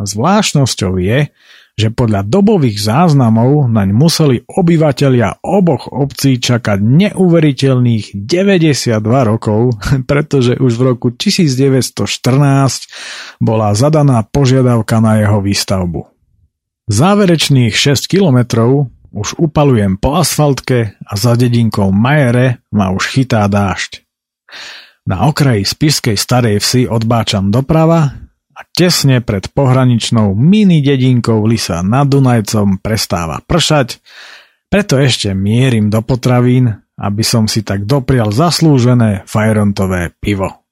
[0.00, 1.28] A zvláštnosťou je,
[1.72, 10.72] že podľa dobových záznamov naň museli obyvatelia oboch obcí čakať neuveriteľných 92 rokov, pretože už
[10.76, 16.11] v roku 1914 bola zadaná požiadavka na jeho výstavbu.
[16.90, 24.02] Záverečných 6 kilometrov už upalujem po asfaltke a za dedinkou Majere ma už chytá dážď.
[25.06, 28.18] Na okraji spiskej starej vsi odbáčam doprava
[28.50, 34.02] a tesne pred pohraničnou mini dedinkou Lisa nad Dunajcom prestáva pršať,
[34.66, 40.66] preto ešte mierim do potravín, aby som si tak doprial zaslúžené fajrontové pivo.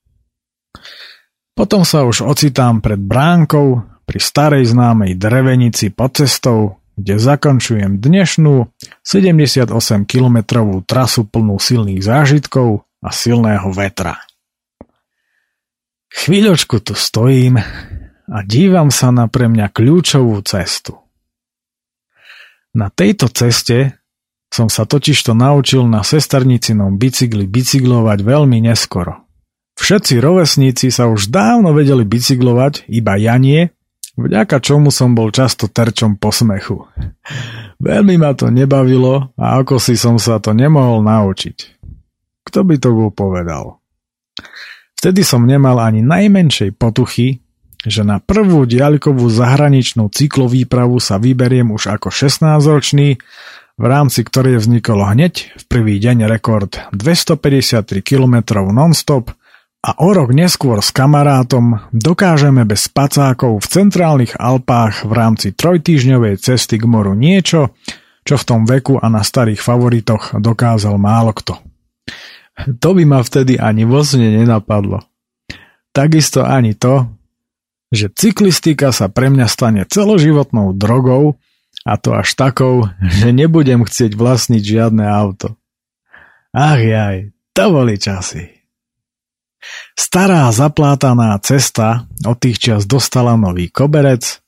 [1.55, 8.66] Potom sa už ocitám pred bránkou pri starej známej drevenici pod cestou, kde zakončujem dnešnú
[9.07, 14.18] 78-kilometrovú trasu plnú silných zážitkov a silného vetra.
[16.11, 17.62] Chvíľočku tu stojím
[18.27, 20.99] a dívam sa na pre mňa kľúčovú cestu.
[22.75, 23.94] Na tejto ceste
[24.51, 29.23] som sa totižto naučil na sesternicinom bicykli bicyklovať veľmi neskoro.
[29.79, 33.70] Všetci rovesníci sa už dávno vedeli bicyklovať, iba ja nie,
[34.20, 36.87] vďaka čomu som bol často terčom posmechu.
[37.80, 41.80] Veľmi ma to nebavilo a ako si som sa to nemohol naučiť.
[42.44, 43.80] Kto by to bol povedal?
[45.00, 47.40] Vtedy som nemal ani najmenšej potuchy,
[47.80, 53.16] že na prvú diaľkovú zahraničnú cyklovýpravu sa vyberiem už ako 16-ročný,
[53.80, 59.33] v rámci ktorej vznikol hneď v prvý deň rekord 253 km non-stop
[59.81, 66.37] a o rok neskôr s kamarátom dokážeme bez spacákov v centrálnych Alpách v rámci trojtýždňovej
[66.37, 67.73] cesty k moru niečo,
[68.21, 71.57] čo v tom veku a na starých favoritoch dokázal málo kto.
[72.77, 75.01] To by ma vtedy ani vo nenapadlo.
[75.97, 77.09] Takisto ani to,
[77.88, 81.40] že cyklistika sa pre mňa stane celoživotnou drogou
[81.88, 85.57] a to až takou, že nebudem chcieť vlastniť žiadne auto.
[86.53, 88.60] Ach jaj, to boli časy.
[89.94, 94.40] Stará zaplátaná cesta od tých čas dostala nový koberec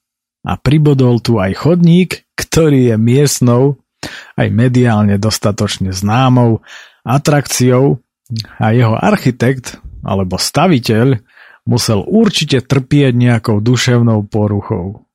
[0.42, 3.78] a pribodol tu aj chodník, ktorý je miestnou,
[4.34, 6.64] aj mediálne dostatočne známou
[7.06, 8.02] atrakciou
[8.58, 11.20] a jeho architekt alebo staviteľ
[11.68, 15.06] musel určite trpieť nejakou duševnou poruchou.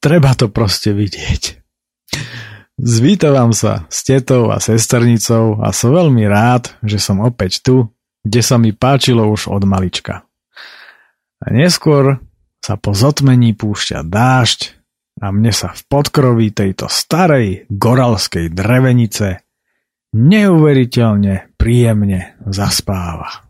[0.00, 1.63] Treba to proste vidieť.
[2.74, 7.86] Zvítavam sa s tetou a sesternicou a som veľmi rád, že som opäť tu,
[8.26, 10.26] kde sa mi páčilo už od malička.
[11.38, 12.18] A neskôr
[12.58, 14.74] sa po zotmení púšťa dážď
[15.22, 19.46] a mne sa v podkroví tejto starej goralskej drevenice
[20.16, 23.46] neuveriteľne príjemne zaspáva.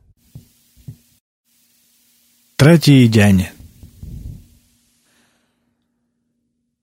[2.61, 3.37] Tretí deň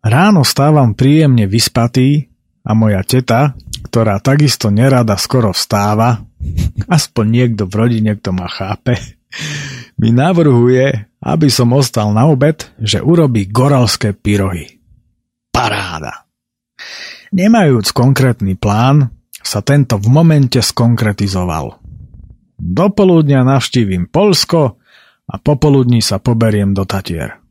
[0.02, 2.31] Ráno stávam príjemne vyspatý
[2.62, 3.58] a moja teta,
[3.90, 6.22] ktorá takisto nerada skoro vstáva,
[6.88, 8.98] aspoň niekto v rodine, kto ma chápe,
[10.02, 14.82] mi navrhuje, aby som ostal na obed, že urobí goralské pyrohy.
[15.54, 16.26] Paráda.
[17.32, 21.82] Nemajúc konkrétny plán, sa tento v momente skonkretizoval.
[22.62, 24.78] Dopoludnia navštívim Polsko
[25.26, 27.42] a popoludní sa poberiem do Tatier.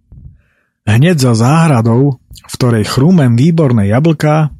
[0.86, 4.54] Hneď za záhradou, v ktorej chrúmem výborné jablká,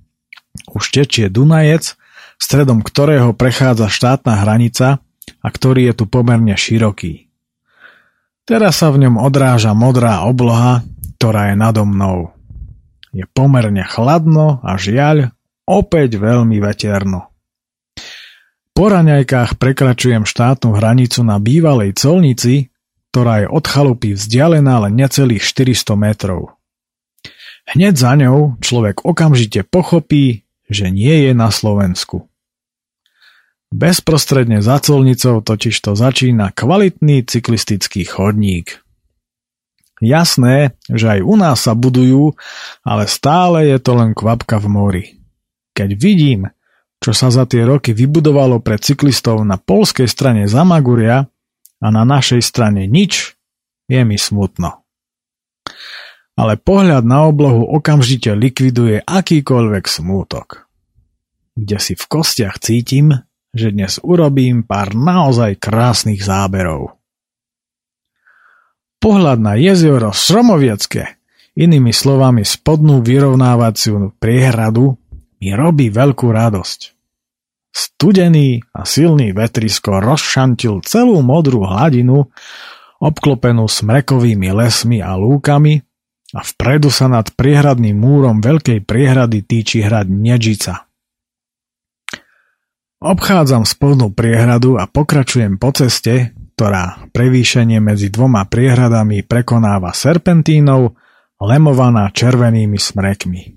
[0.69, 1.97] už tečie Dunajec,
[2.41, 5.01] stredom ktorého prechádza štátna hranica
[5.41, 7.31] a ktorý je tu pomerne široký.
[8.49, 10.83] Teraz sa v ňom odráža modrá obloha,
[11.21, 12.35] ktorá je nado mnou.
[13.15, 15.31] Je pomerne chladno a žiaľ,
[15.69, 17.31] opäť veľmi veterno.
[18.75, 22.73] Po raňajkách prekračujem štátnu hranicu na bývalej colnici,
[23.13, 26.57] ktorá je od chalupy vzdialená len necelých 400 metrov.
[27.71, 32.31] Hneď za ňou človek okamžite pochopí, že nie je na Slovensku.
[33.71, 38.83] Bezprostredne za colnicou totiž to začína kvalitný cyklistický chodník.
[40.01, 42.33] Jasné, že aj u nás sa budujú,
[42.87, 45.05] ale stále je to len kvapka v mori.
[45.77, 46.49] Keď vidím,
[46.99, 51.29] čo sa za tie roky vybudovalo pre cyklistov na polskej strane Zamaguria,
[51.81, 53.35] a na našej strane nič,
[53.89, 54.85] je mi smutno.
[56.41, 60.65] Ale pohľad na oblohu okamžite likviduje akýkoľvek smútok.
[61.53, 63.13] Kde si v kostiach cítim,
[63.53, 66.97] že dnes urobím pár naozaj krásnych záberov.
[69.05, 71.21] Pohľad na jezero Sromoviecké,
[71.61, 74.97] inými slovami spodnú vyrovnávaciu priehradu,
[75.45, 76.81] mi robí veľkú radosť.
[77.69, 82.33] Studený a silný vetrisko rozšantil celú modrú hladinu,
[82.97, 85.90] obklopenú smrekovými lesmi a lúkami
[86.31, 90.87] a vpredu sa nad priehradným múrom veľkej priehrady týči hrad Nedžica.
[93.01, 100.93] Obchádzam spodnú priehradu a pokračujem po ceste, ktorá prevýšenie medzi dvoma priehradami prekonáva serpentínou,
[101.41, 103.57] lemovaná červenými smrekmi.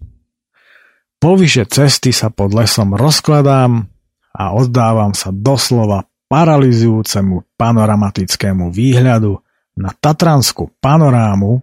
[1.19, 3.83] Povyše cesty sa pod lesom rozkladám
[4.31, 9.35] a oddávam sa doslova paralizujúcemu panoramatickému výhľadu
[9.75, 11.59] na Tatranskú panorámu,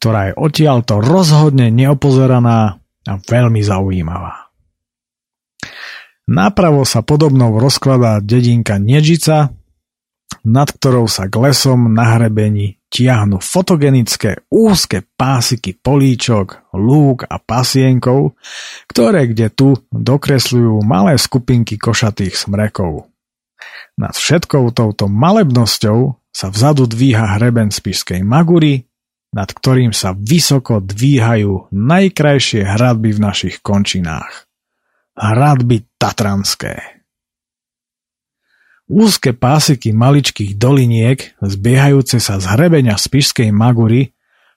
[0.00, 4.48] ktorá je odtiaľto rozhodne neopozeraná a veľmi zaujímavá.
[6.24, 9.52] Napravo sa podobnou rozkladá dedinka Nedžica,
[10.46, 18.34] nad ktorou sa k lesom na hrebení tiahnu fotogenické úzke pásiky políčok, lúk a pasienkov,
[18.88, 23.06] ktoré kde tu dokresľujú malé skupinky košatých smrekov.
[24.00, 28.89] Nad všetkou touto malebnosťou sa vzadu dvíha hreben Spišskej Magury,
[29.30, 34.50] nad ktorým sa vysoko dvíhajú najkrajšie hradby v našich končinách.
[35.14, 37.04] Hradby Tatranské.
[38.90, 44.10] Úzke pásiky maličkých doliniek, zbiehajúce sa z hrebenia Spišskej Magury,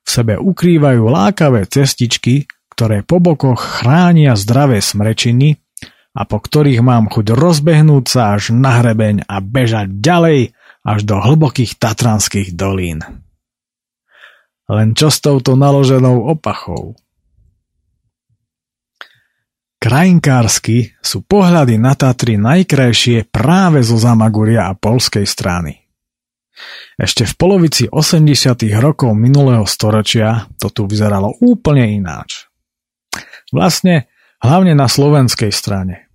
[0.04, 5.62] v sebe ukrývajú lákavé cestičky, ktoré po bokoch chránia zdravé smrečiny
[6.18, 11.16] a po ktorých mám chuť rozbehnúť sa až na hrebeň a bežať ďalej až do
[11.22, 13.23] hlbokých tatranských dolín.
[14.74, 16.98] Len čo s touto naloženou opachou?
[19.78, 25.84] Krajinkársky sú pohľady na Tatry najkrajšie práve zo Zamaguria a polskej strany.
[26.96, 28.24] Ešte v polovici 80.
[28.80, 32.48] rokov minulého storočia to tu vyzeralo úplne ináč.
[33.54, 34.10] Vlastne
[34.42, 36.10] hlavne na slovenskej strane.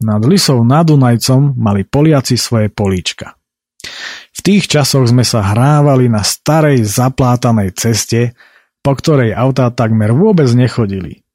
[0.00, 3.35] Nad Lisou nad Dunajcom mali Poliaci svoje políčka.
[4.36, 8.36] V tých časoch sme sa hrávali na starej zaplátanej ceste,
[8.84, 11.26] po ktorej autá takmer vôbec nechodili.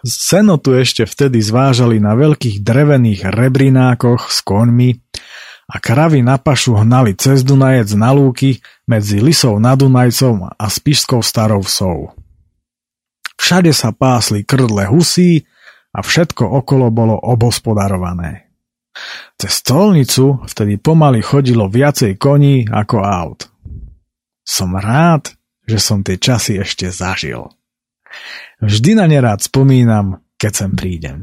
[0.00, 4.96] Seno tu ešte vtedy zvážali na veľkých drevených rebrinákoch s koňmi
[5.70, 11.20] a kravy na pašu hnali cez Dunajec na lúky medzi Lisou nad Dunajcom a Spišskou
[11.20, 12.16] starou vsou.
[13.36, 15.44] Všade sa pásli krdle husí
[15.92, 18.49] a všetko okolo bolo obospodarované.
[19.40, 23.40] Cez stolnicu vtedy pomaly chodilo viacej koní ako aut.
[24.44, 25.32] Som rád,
[25.64, 27.46] že som tie časy ešte zažil.
[28.60, 31.18] Vždy na ne rád spomínam, keď sem prídem.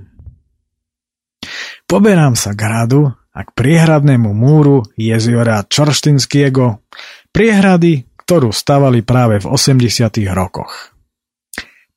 [1.87, 6.83] Poberám sa k hradu a k priehradnému múru jeziora Čorštinskiego,
[7.29, 9.87] priehrady, ktorú stavali práve v 80.
[10.33, 10.96] rokoch.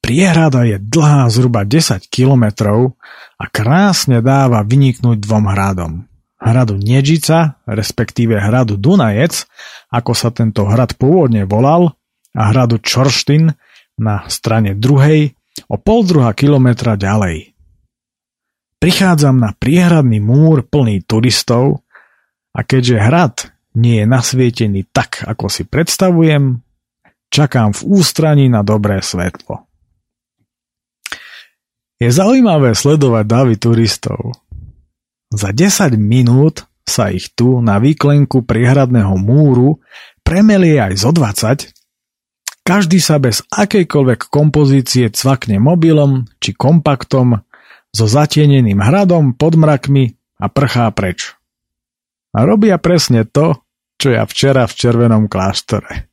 [0.01, 2.97] Priehrada je dlhá zhruba 10 kilometrov
[3.37, 5.93] a krásne dáva vyniknúť dvom hradom.
[6.41, 9.45] Hradu Nedžica, respektíve hradu Dunajec,
[9.93, 11.93] ako sa tento hrad pôvodne volal,
[12.35, 13.51] a hradu Čorštin
[13.99, 15.35] na strane druhej
[15.67, 17.53] o pol druhá kilometra ďalej.
[18.81, 21.85] Prichádzam na priehradný múr plný turistov
[22.57, 23.35] a keďže hrad
[23.77, 26.65] nie je nasvietený tak, ako si predstavujem,
[27.29, 29.70] čakám v ústraní na dobré svetlo.
[32.01, 34.33] Je zaujímavé sledovať davy turistov.
[35.29, 39.85] Za 10 minút sa ich tu na výklenku priehradného múru
[40.25, 41.69] premelie aj zo 20.
[42.65, 47.45] Každý sa bez akejkoľvek kompozície cvakne mobilom či kompaktom
[47.93, 51.37] so zatieneným hradom pod mrakmi a prchá preč.
[52.33, 53.61] A robia presne to,
[54.01, 56.09] čo ja včera v červenom kláštore.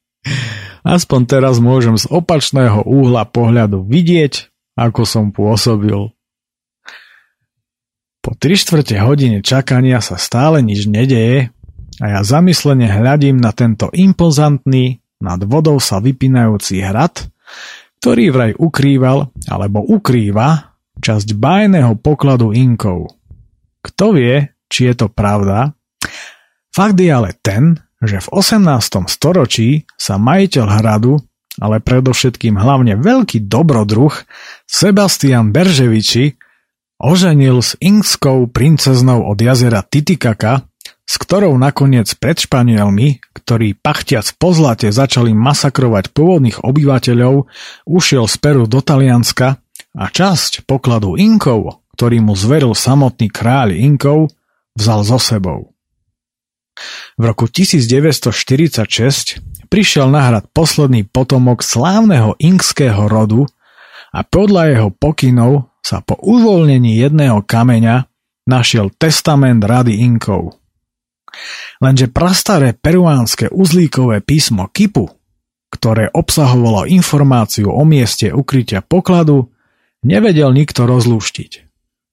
[0.84, 6.14] Aspoň teraz môžem z opačného úhla pohľadu vidieť, ako som pôsobil.
[8.22, 11.50] Po 3 štvrte hodine čakania sa stále nič nedeje
[11.98, 17.26] a ja zamyslene hľadím na tento impozantný, nad vodou sa vypínajúci hrad,
[17.98, 23.18] ktorý vraj ukrýval alebo ukrýva časť bájneho pokladu Inkov.
[23.82, 25.74] Kto vie, či je to pravda?
[26.70, 29.10] Fakt je ale ten, že v 18.
[29.10, 31.18] storočí sa majiteľ hradu
[31.58, 34.14] ale predovšetkým hlavne veľký dobrodruh
[34.68, 36.36] Sebastian Berževiči
[37.00, 40.68] oženil s ingskou princeznou od jazera Titikaka,
[41.08, 47.48] s ktorou nakoniec pred Španielmi, ktorí pachtiac po zlate začali masakrovať pôvodných obyvateľov,
[47.88, 49.56] ušiel z Peru do Talianska
[49.96, 54.36] a časť pokladu Inkov, ktorý mu zveril samotný kráľ Inkov,
[54.76, 55.72] vzal so sebou.
[57.18, 59.42] V roku 1946
[59.72, 63.50] prišiel na hrad posledný potomok slávneho inkského rodu
[64.18, 68.10] a podľa jeho pokynov sa po uvoľnení jedného kameňa
[68.50, 70.58] našiel testament rady Inkov.
[71.78, 75.06] Lenže prastaré peruánske uzlíkové písmo Kipu,
[75.70, 79.54] ktoré obsahovalo informáciu o mieste ukrytia pokladu,
[80.02, 81.52] nevedel nikto rozlúštiť.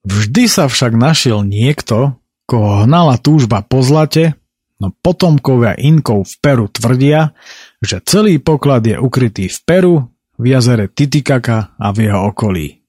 [0.04, 4.36] Vždy sa však našiel niekto, koho hnala túžba po zlate
[4.82, 7.32] no potomkovia Inkov v Peru tvrdia,
[7.80, 9.96] že celý poklad je ukrytý v Peru,
[10.38, 12.82] v jazere Titikaka a v jeho okolí.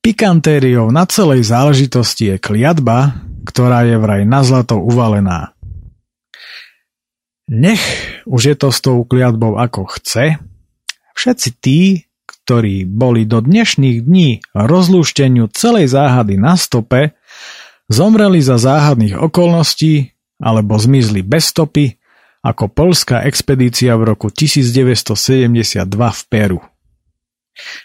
[0.00, 5.52] Pikantériou na celej záležitosti je kliatba, ktorá je vraj na zlato uvalená.
[7.50, 7.82] Nech
[8.24, 10.40] už je to s tou kliatbou ako chce,
[11.12, 17.20] všetci tí, ktorí boli do dnešných dní rozlúšteniu celej záhady na stope,
[17.90, 21.98] Zomreli za záhadných okolností alebo zmizli bez stopy
[22.40, 26.60] ako polská expedícia v roku 1972 v Peru.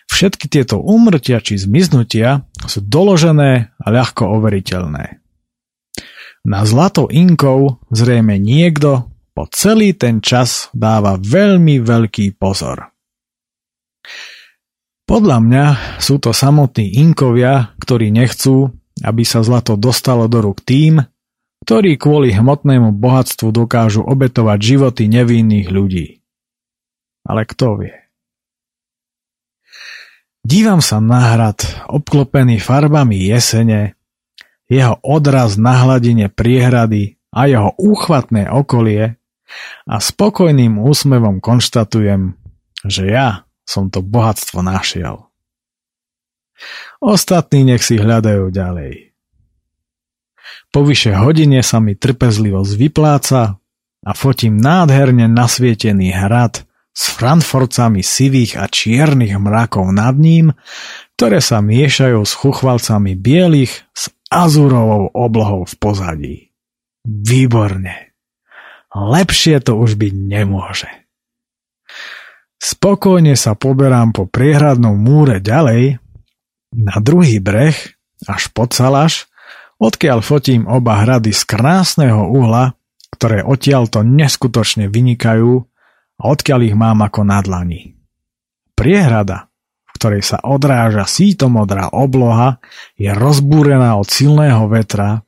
[0.08, 5.20] Všetky tieto úmrtia či zmiznutia sú doložené a ľahko overiteľné.
[6.46, 12.88] Na zlato inkov zrejme niekto po celý ten čas dáva veľmi veľký pozor.
[15.06, 15.66] Podľa mňa
[16.00, 18.72] sú to samotní inkovia, ktorí nechcú,
[19.04, 21.04] aby sa zlato dostalo do rúk tým,
[21.64, 26.08] ktorí kvôli hmotnému bohatstvu dokážu obetovať životy nevinných ľudí.
[27.26, 27.96] Ale kto vie?
[30.46, 33.98] Dívam sa na hrad, obklopený farbami jesene,
[34.70, 39.18] jeho odraz na hladine priehrady a jeho úchvatné okolie
[39.90, 42.38] a spokojným úsmevom konštatujem,
[42.86, 45.34] že ja som to bohatstvo našiel.
[47.02, 49.15] Ostatní nech si hľadajú ďalej.
[50.76, 53.64] Po vyše hodine sa mi trpezlivosť vypláca
[54.04, 60.52] a fotím nádherne nasvietený hrad s frankforcami sivých a čiernych mrakov nad ním,
[61.16, 66.38] ktoré sa miešajú s chuchvalcami bielých s azurovou oblohou v pozadí.
[67.08, 68.12] Výborne.
[68.92, 70.92] Lepšie to už byť nemôže.
[72.60, 76.04] Spokojne sa poberám po priehradnom múre ďalej,
[76.76, 77.80] na druhý breh,
[78.28, 79.32] až pod Salaš,
[79.80, 82.76] odkiaľ fotím oba hrady z krásneho uhla,
[83.16, 85.64] ktoré odtiaľto neskutočne vynikajú
[86.20, 87.96] a odkiaľ ich mám ako na dlani.
[88.76, 89.48] Priehrada,
[89.88, 92.60] v ktorej sa odráža sítomodrá obloha,
[93.00, 95.24] je rozbúrená od silného vetra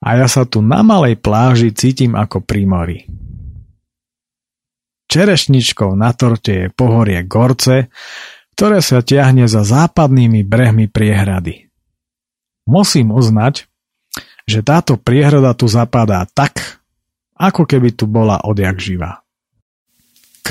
[0.00, 2.98] a ja sa tu na malej pláži cítim ako pri mori.
[5.10, 7.90] Čerešničkou na torte je pohorie Gorce,
[8.54, 11.69] ktoré sa ťahne za západnými brehmi priehrady.
[12.64, 13.68] Musím uznať,
[14.44, 16.82] že táto priehrada tu zapadá tak,
[17.36, 19.20] ako keby tu bola odjak živá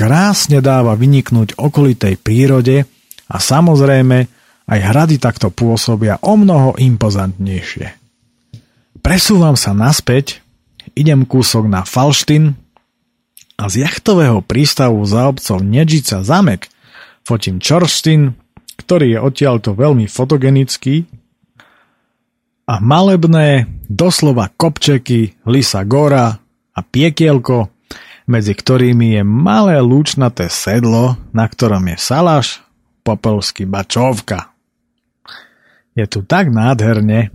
[0.00, 2.88] krásne dáva vyniknúť okolitej prírode
[3.28, 4.32] a samozrejme
[4.64, 8.00] aj hrady takto pôsobia o mnoho impozantnejšie.
[9.04, 10.40] Presúvam sa naspäť,
[10.96, 12.56] idem kúsok na Falštin
[13.60, 16.72] a z jachtového prístavu za obcov Nedžica zamek
[17.20, 18.32] fotím Čorstin,
[18.80, 21.04] ktorý je odtiaľto veľmi fotogenický
[22.80, 26.40] malebné, doslova kopčeky, Lisa Gora
[26.74, 27.80] a Piekielko
[28.30, 32.62] medzi ktorými je malé lúčnaté sedlo, na ktorom je salaš,
[33.02, 34.54] popolsky bačovka.
[35.98, 37.34] Je tu tak nádherne,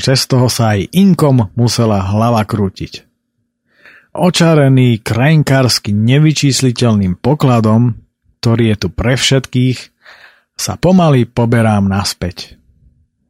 [0.00, 3.04] že z toho sa aj inkom musela hlava krútiť.
[4.16, 8.00] Očarený krajinkársky nevyčísliteľným pokladom,
[8.40, 9.78] ktorý je tu pre všetkých,
[10.56, 12.59] sa pomaly poberám naspäť.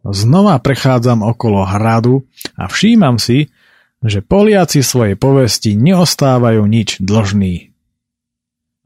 [0.00, 2.24] Znova prechádzam okolo hradu
[2.56, 3.52] a všímam si,
[4.00, 7.68] že Poliaci svojej povesti neostávajú nič dlžní.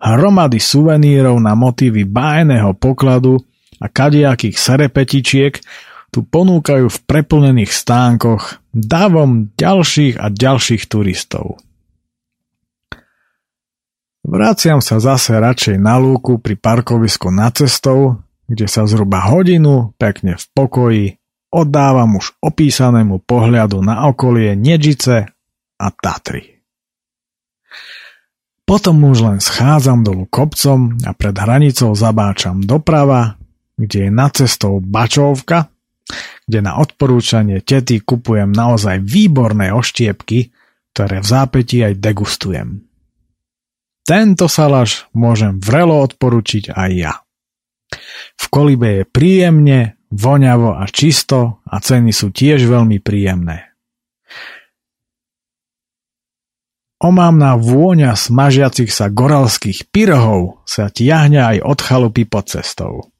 [0.03, 3.41] Hromady suvenírov na motívy bájneho pokladu
[3.79, 5.55] a kadiakých serepetičiek
[6.11, 11.63] tu ponúkajú v preplnených stánkoch davom ďalších a ďalších turistov.
[14.25, 20.37] Vraciam sa zase radšej na lúku pri parkovisku na cestou, kde sa zhruba hodinu pekne
[20.37, 21.05] v pokoji
[21.55, 25.31] oddávam už opísanému pohľadu na okolie Nedžice
[25.79, 26.55] a Tatry.
[28.65, 33.37] Potom už len schádzam dolu kopcom a pred hranicou zabáčam doprava,
[33.77, 35.69] kde je nad cestou Bačovka,
[36.49, 40.49] kde na odporúčanie tety kupujem naozaj výborné oštiepky,
[40.97, 42.89] ktoré v zápäti aj degustujem.
[44.05, 47.24] Tento salaš môžem vrelo odporučiť aj ja.
[48.35, 49.81] V kolibe je príjemne,
[50.15, 53.75] voňavo a čisto a ceny sú tiež veľmi príjemné.
[57.05, 63.13] Omávna vôňa smažiacich sa goralských pyrohov sa tiahne aj od chalupy pod cestou.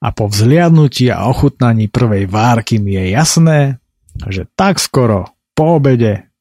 [0.00, 3.60] A po vzliadnutí a ochutnaní prvej várky mi je jasné,
[4.28, 6.32] že tak skoro po obede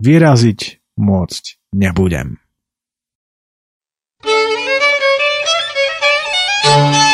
[0.00, 2.40] vyraziť môcť nebudem.
[6.68, 7.07] Keď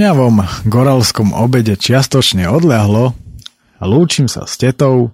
[0.00, 3.12] voňavom goralskom obede čiastočne odľahlo,
[3.84, 5.12] lúčim sa s tetou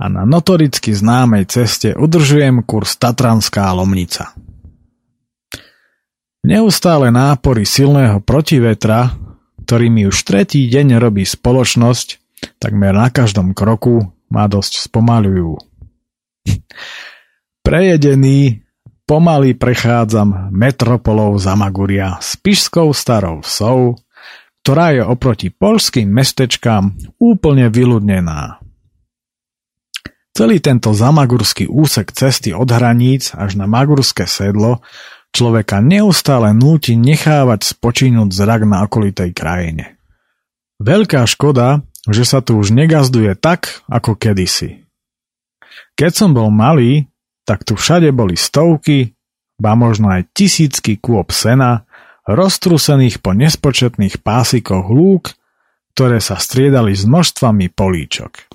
[0.00, 4.32] a na notoricky známej ceste udržujem kurz Tatranská Lomnica.
[6.40, 9.12] Neustále nápory silného protivetra,
[9.60, 15.60] ktorý mi už tretí deň robí spoločnosť, takmer na každom kroku ma dosť spomalujú.
[17.68, 18.64] Prejedený,
[19.04, 24.00] pomaly prechádzam metropolou Zamaguria s pišskou starou vsou,
[24.64, 28.64] ktorá je oproti polským mestečkám úplne vyľudnená.
[30.32, 34.80] Celý tento zamagurský úsek cesty od hraníc až na magurské sedlo
[35.36, 40.00] človeka neustále núti nechávať spočínuť zrak na okolitej krajine.
[40.80, 44.80] Veľká škoda, že sa tu už negazduje tak, ako kedysi.
[45.92, 47.12] Keď som bol malý,
[47.44, 49.12] tak tu všade boli stovky,
[49.60, 51.83] ba možno aj tisícky kôp sena,
[52.24, 55.36] roztrusených po nespočetných pásikoch lúk,
[55.94, 58.50] ktoré sa striedali s množstvami políčok.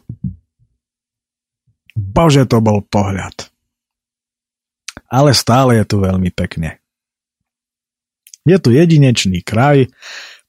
[1.95, 3.47] Bože, to bol pohľad.
[5.09, 6.79] Ale stále je tu veľmi pekne.
[8.43, 9.89] Je tu jedinečný kraj,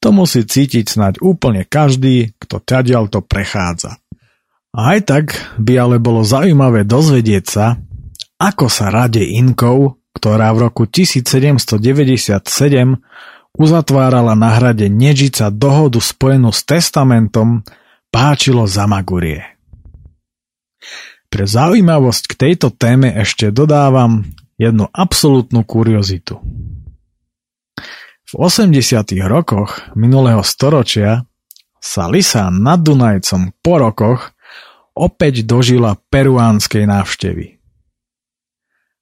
[0.01, 4.01] to musí cítiť snáď úplne každý, kto ťadiaľ to prechádza.
[4.73, 5.25] A aj tak
[5.61, 7.77] by ale bolo zaujímavé dozvedieť sa,
[8.41, 11.81] ako sa rade Inkov, ktorá v roku 1797
[13.55, 17.63] uzatvárala na hrade Nežica dohodu spojenú s testamentom,
[18.11, 19.59] páčilo Zamagurie.
[21.31, 24.27] Pre zaujímavosť k tejto téme ešte dodávam
[24.59, 26.43] jednu absolútnu kuriozitu.
[28.31, 28.75] V 80.
[29.27, 31.27] rokoch minulého storočia
[31.79, 34.35] sa Lisa nad Dunajcom po rokoch
[34.95, 37.60] opäť dožila peruánskej návštevy.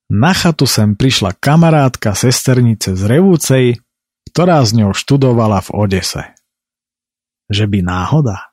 [0.09, 3.77] Na chatu sem prišla kamarátka sesternice z Revúcej,
[4.33, 6.25] ktorá s ňou študovala v Odese.
[7.53, 8.49] Že by náhoda?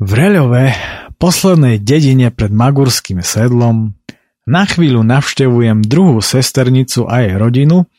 [0.00, 0.72] V Reľove,
[1.20, 3.92] poslednej dedine pred Magurským sedlom,
[4.48, 7.92] na chvíľu navštevujem druhú sesternicu a jej rodinu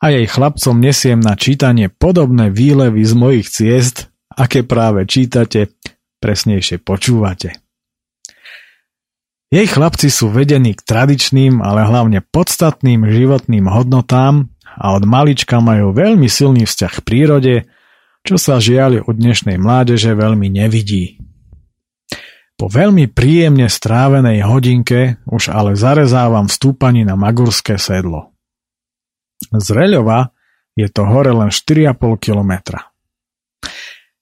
[0.00, 5.76] a jej chlapcom nesiem na čítanie podobné výlevy z mojich ciest, aké práve čítate,
[6.24, 7.65] presnejšie počúvate.
[9.46, 15.94] Jej chlapci sú vedení k tradičným, ale hlavne podstatným životným hodnotám a od malička majú
[15.94, 17.54] veľmi silný vzťah k prírode,
[18.26, 21.22] čo sa žiaľ u dnešnej mládeže veľmi nevidí.
[22.58, 28.34] Po veľmi príjemne strávenej hodinke už ale zarezávam vstúpaní na Magurské sedlo.
[29.54, 30.34] Z Reľova
[30.74, 32.90] je to hore len 4,5 kilometra.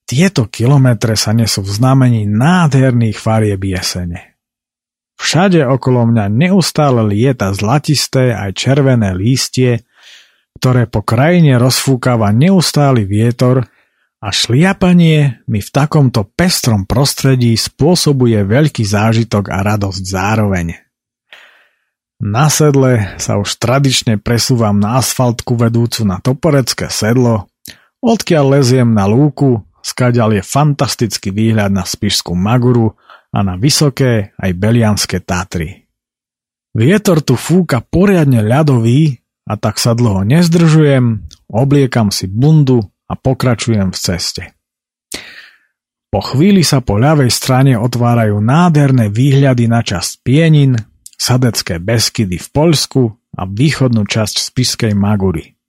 [0.05, 4.34] Tieto kilometre sa nesú v znamení nádherných farieb jesene.
[5.15, 9.87] Všade okolo mňa neustále lieta zlatisté aj červené lístie,
[10.59, 13.67] ktoré po krajine rozfúkava neustály vietor
[14.23, 20.67] a šliapanie mi v takomto pestrom prostredí spôsobuje veľký zážitok a radosť zároveň.
[22.23, 27.51] Na sedle sa už tradične presúvam na asfaltku vedúcu na Toporecké sedlo,
[27.99, 32.95] odkiaľ leziem na lúku, skaďal je fantastický výhľad na Spišskú Maguru
[33.35, 35.83] a na vysoké aj Belianské Tatry.
[36.71, 42.79] Vietor tu fúka poriadne ľadový a tak sa dlho nezdržujem, obliekam si bundu
[43.11, 44.43] a pokračujem v ceste.
[46.07, 50.79] Po chvíli sa po ľavej strane otvárajú nádherné výhľady na časť Pienin,
[51.15, 53.03] Sadecké Beskydy v Poľsku
[53.35, 55.59] a východnú časť Spiskej Magury.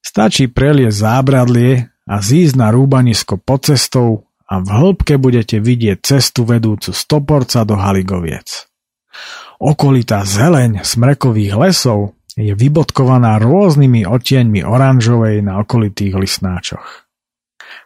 [0.00, 6.44] Stačí preliesť zábradlie a zísť na rúbanisko pod cestou a v hĺbke budete vidieť cestu
[6.44, 8.68] vedúcu z Toporca do Haligoviec.
[9.62, 17.06] Okolitá zeleň smrekových lesov je vybodkovaná rôznymi odtieňmi oranžovej na okolitých lisnáčoch.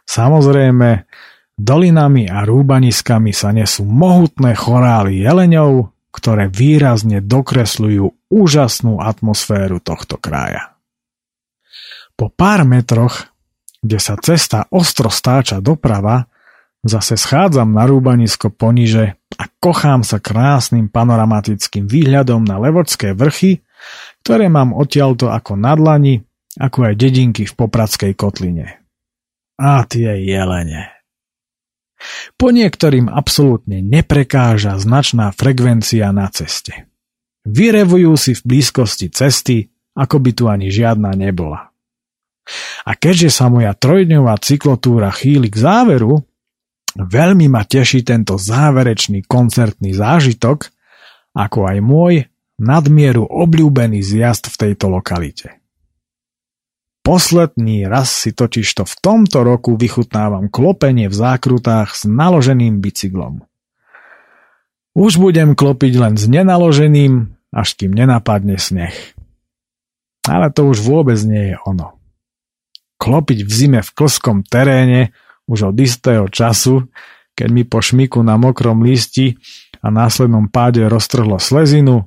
[0.09, 1.05] Samozrejme,
[1.53, 10.73] dolinami a rúbaniskami sa nesú mohutné chorály jeleňov, ktoré výrazne dokresľujú úžasnú atmosféru tohto kraja.
[12.17, 13.29] Po pár metroch,
[13.79, 16.28] kde sa cesta ostro stáča doprava,
[16.83, 23.63] zase schádzam na rúbanisko poniže a kochám sa krásnym panoramatickým výhľadom na Levodské vrchy,
[24.23, 26.23] ktoré mám odtiaľto ako na dlani,
[26.59, 28.79] ako aj dedinky v Popradskej kotline.
[29.59, 30.99] A tie jelene.
[32.39, 36.87] Po niektorým absolútne neprekáža značná frekvencia na ceste.
[37.43, 39.67] Vyrevujú si v blízkosti cesty,
[39.99, 41.75] ako by tu ani žiadna nebola.
[42.87, 46.23] A keďže sa moja trojdňová cyklotúra chýli k záveru,
[46.99, 50.67] veľmi ma teší tento záverečný koncertný zážitok,
[51.31, 52.13] ako aj môj
[52.59, 55.59] nadmieru obľúbený zjazd v tejto lokalite.
[56.99, 63.47] Posledný raz si totiž to v tomto roku vychutnávam klopenie v zákrutách s naloženým bicyklom.
[64.93, 68.93] Už budem klopiť len s nenaloženým, až kým nenapadne sneh.
[70.27, 71.97] Ale to už vôbec nie je ono.
[72.99, 75.15] Klopiť v zime v klskom teréne
[75.49, 76.85] už od istého času,
[77.33, 79.33] keď mi po šmiku na mokrom listi
[79.81, 82.05] a následnom páde roztrhlo slezinu,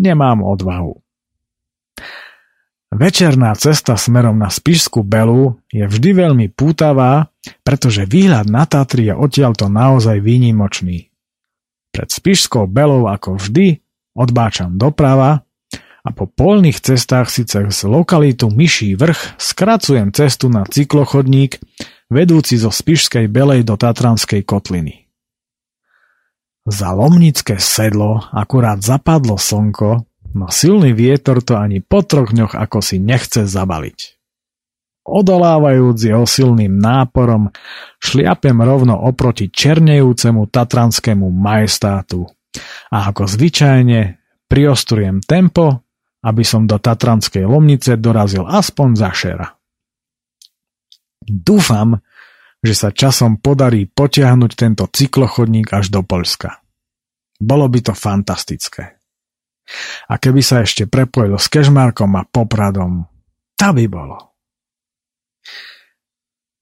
[0.00, 1.04] nemám odvahu.
[2.94, 7.26] Večerná cesta smerom na Spišskú Belu je vždy veľmi pútavá,
[7.66, 11.10] pretože výhľad na Tatry je odtiaľto naozaj výnimočný.
[11.90, 13.82] Pred Spišskou Belou ako vždy
[14.14, 15.42] odbáčam doprava
[16.06, 21.58] a po polných cestách si cez lokalitu Myší vrch skracujem cestu na cyklochodník
[22.12, 25.08] vedúci zo Spišskej Belej do Tatranskej kotliny.
[26.64, 32.82] Za Lomnické sedlo akurát zapadlo slnko no silný vietor to ani po troch dňoch ako
[32.82, 33.98] si nechce zabaliť.
[35.04, 37.52] Odolávajúc jeho silným náporom,
[38.00, 42.24] šliapem rovno oproti černejúcemu tatranskému majestátu
[42.88, 44.16] a ako zvyčajne
[44.48, 45.84] priostrujem tempo,
[46.24, 49.48] aby som do Tatranskej lomnice dorazil aspoň za šera.
[51.28, 52.00] Dúfam,
[52.64, 56.64] že sa časom podarí potiahnuť tento cyklochodník až do Polska.
[57.36, 58.96] Bolo by to fantastické.
[60.08, 63.04] A keby sa ešte prepojilo s Kešmarkom a Popradom,
[63.56, 64.16] tá by bolo.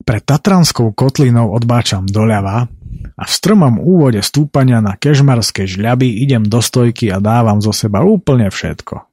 [0.02, 2.66] Pre Tatranskou kotlinou odbáčam doľava
[3.14, 8.02] a v strmom úvode stúpania na kežmarské žľaby idem do stojky a dávam zo seba
[8.02, 9.06] úplne všetko.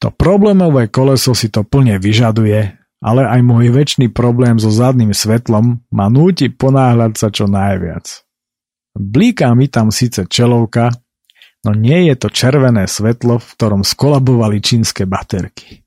[0.00, 5.80] To problémové koleso si to plne vyžaduje, ale aj môj väčší problém so zadným svetlom
[5.88, 8.24] ma núti ponáhľať sa čo najviac.
[8.96, 10.92] Blíká mi tam síce čelovka,
[11.60, 15.84] No nie je to červené svetlo, v ktorom skolabovali čínske baterky.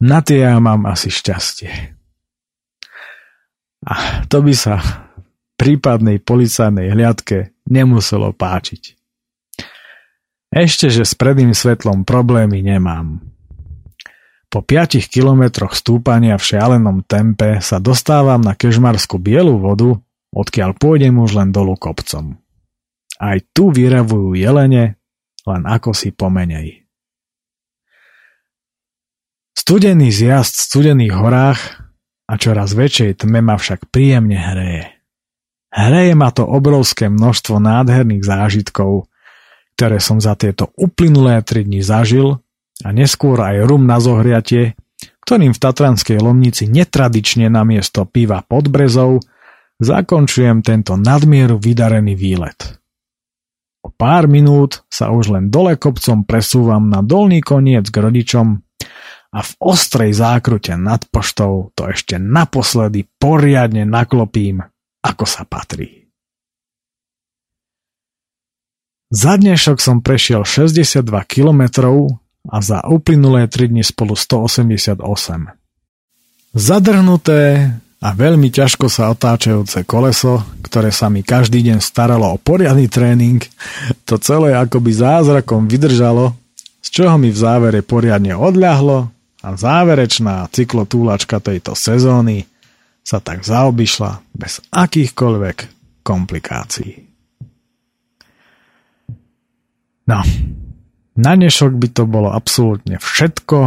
[0.00, 1.70] Na tie ja mám asi šťastie.
[3.84, 4.80] A to by sa
[5.60, 8.96] prípadnej policajnej hliadke nemuselo páčiť.
[10.52, 13.31] Ešte, že s predným svetlom problémy nemám.
[14.52, 19.96] Po 5 kilometroch stúpania v šialenom tempe sa dostávam na kežmarskú bielu vodu,
[20.28, 22.36] odkiaľ pôjdem už len dolu kopcom.
[23.16, 25.00] Aj tu vyravujú jelene,
[25.48, 26.84] len ako si pomenej.
[29.56, 31.60] Studený zjazd v studených horách
[32.28, 34.84] a čoraz väčšej tme ma však príjemne hreje.
[35.72, 39.08] Hreje ma to obrovské množstvo nádherných zážitkov,
[39.80, 42.36] ktoré som za tieto uplynulé tri dni zažil
[42.82, 44.74] a neskôr aj rum na zohriatie,
[45.22, 49.22] ktorým v Tatranskej Lomnici netradične namiesto piva pod brezou
[49.82, 52.78] zakončujem tento nadmieru vydarený výlet.
[53.82, 58.62] O pár minút sa už len dole kopcom presúvam na dolný koniec k rodičom
[59.32, 64.62] a v ostrej zákrute nad poštou to ešte naposledy poriadne naklopím,
[65.02, 66.06] ako sa patrí.
[69.12, 71.68] Za dnešok som prešiel 62 km
[72.48, 74.98] a za uplynulé 3 dni spolu 188.
[76.52, 77.70] Zadrhnuté,
[78.02, 83.38] a veľmi ťažko sa otáčajúce koleso, ktoré sa mi každý deň staralo o poriadny tréning,
[84.02, 86.34] to celé akoby zázrakom vydržalo,
[86.82, 89.06] z čoho mi v závere poriadne odľahlo
[89.46, 92.42] a záverečná cyklotúlačka tejto sezóny
[93.06, 95.56] sa tak zaobišla bez akýchkoľvek
[96.02, 97.06] komplikácií.
[100.10, 100.18] No,
[101.16, 103.58] na dnešok by to bolo absolútne všetko.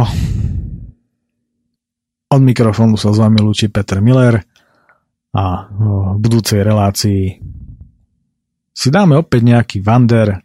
[2.26, 4.42] Od mikrofónu sa s vami lúči Peter Miller
[5.36, 7.38] a v budúcej relácii
[8.76, 10.42] si dáme opäť nejaký Vander.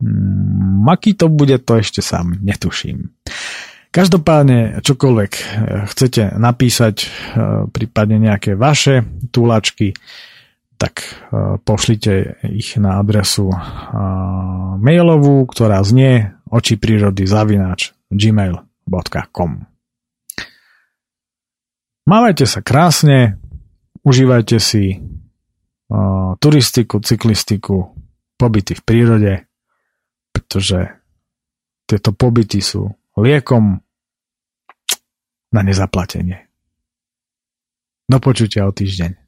[0.00, 3.12] Mm, aký to bude, to ešte sám netuším.
[3.90, 5.42] Každopádne, čokoľvek e,
[5.90, 7.06] chcete napísať, e,
[7.68, 9.02] prípadne nejaké vaše
[9.34, 9.92] túlačky,
[10.80, 13.52] tak e, pošlite ich na adresu
[14.80, 19.70] mailovú, ktorá znie oči prírody zavináč gmail.com.
[22.08, 23.38] Mávajte sa krásne,
[24.02, 27.94] užívajte si uh, turistiku, cyklistiku,
[28.34, 29.32] pobyty v prírode,
[30.34, 30.96] pretože
[31.86, 33.78] tieto pobyty sú liekom
[35.54, 36.50] na nezaplatenie.
[38.10, 39.19] Do počutia o týždeň.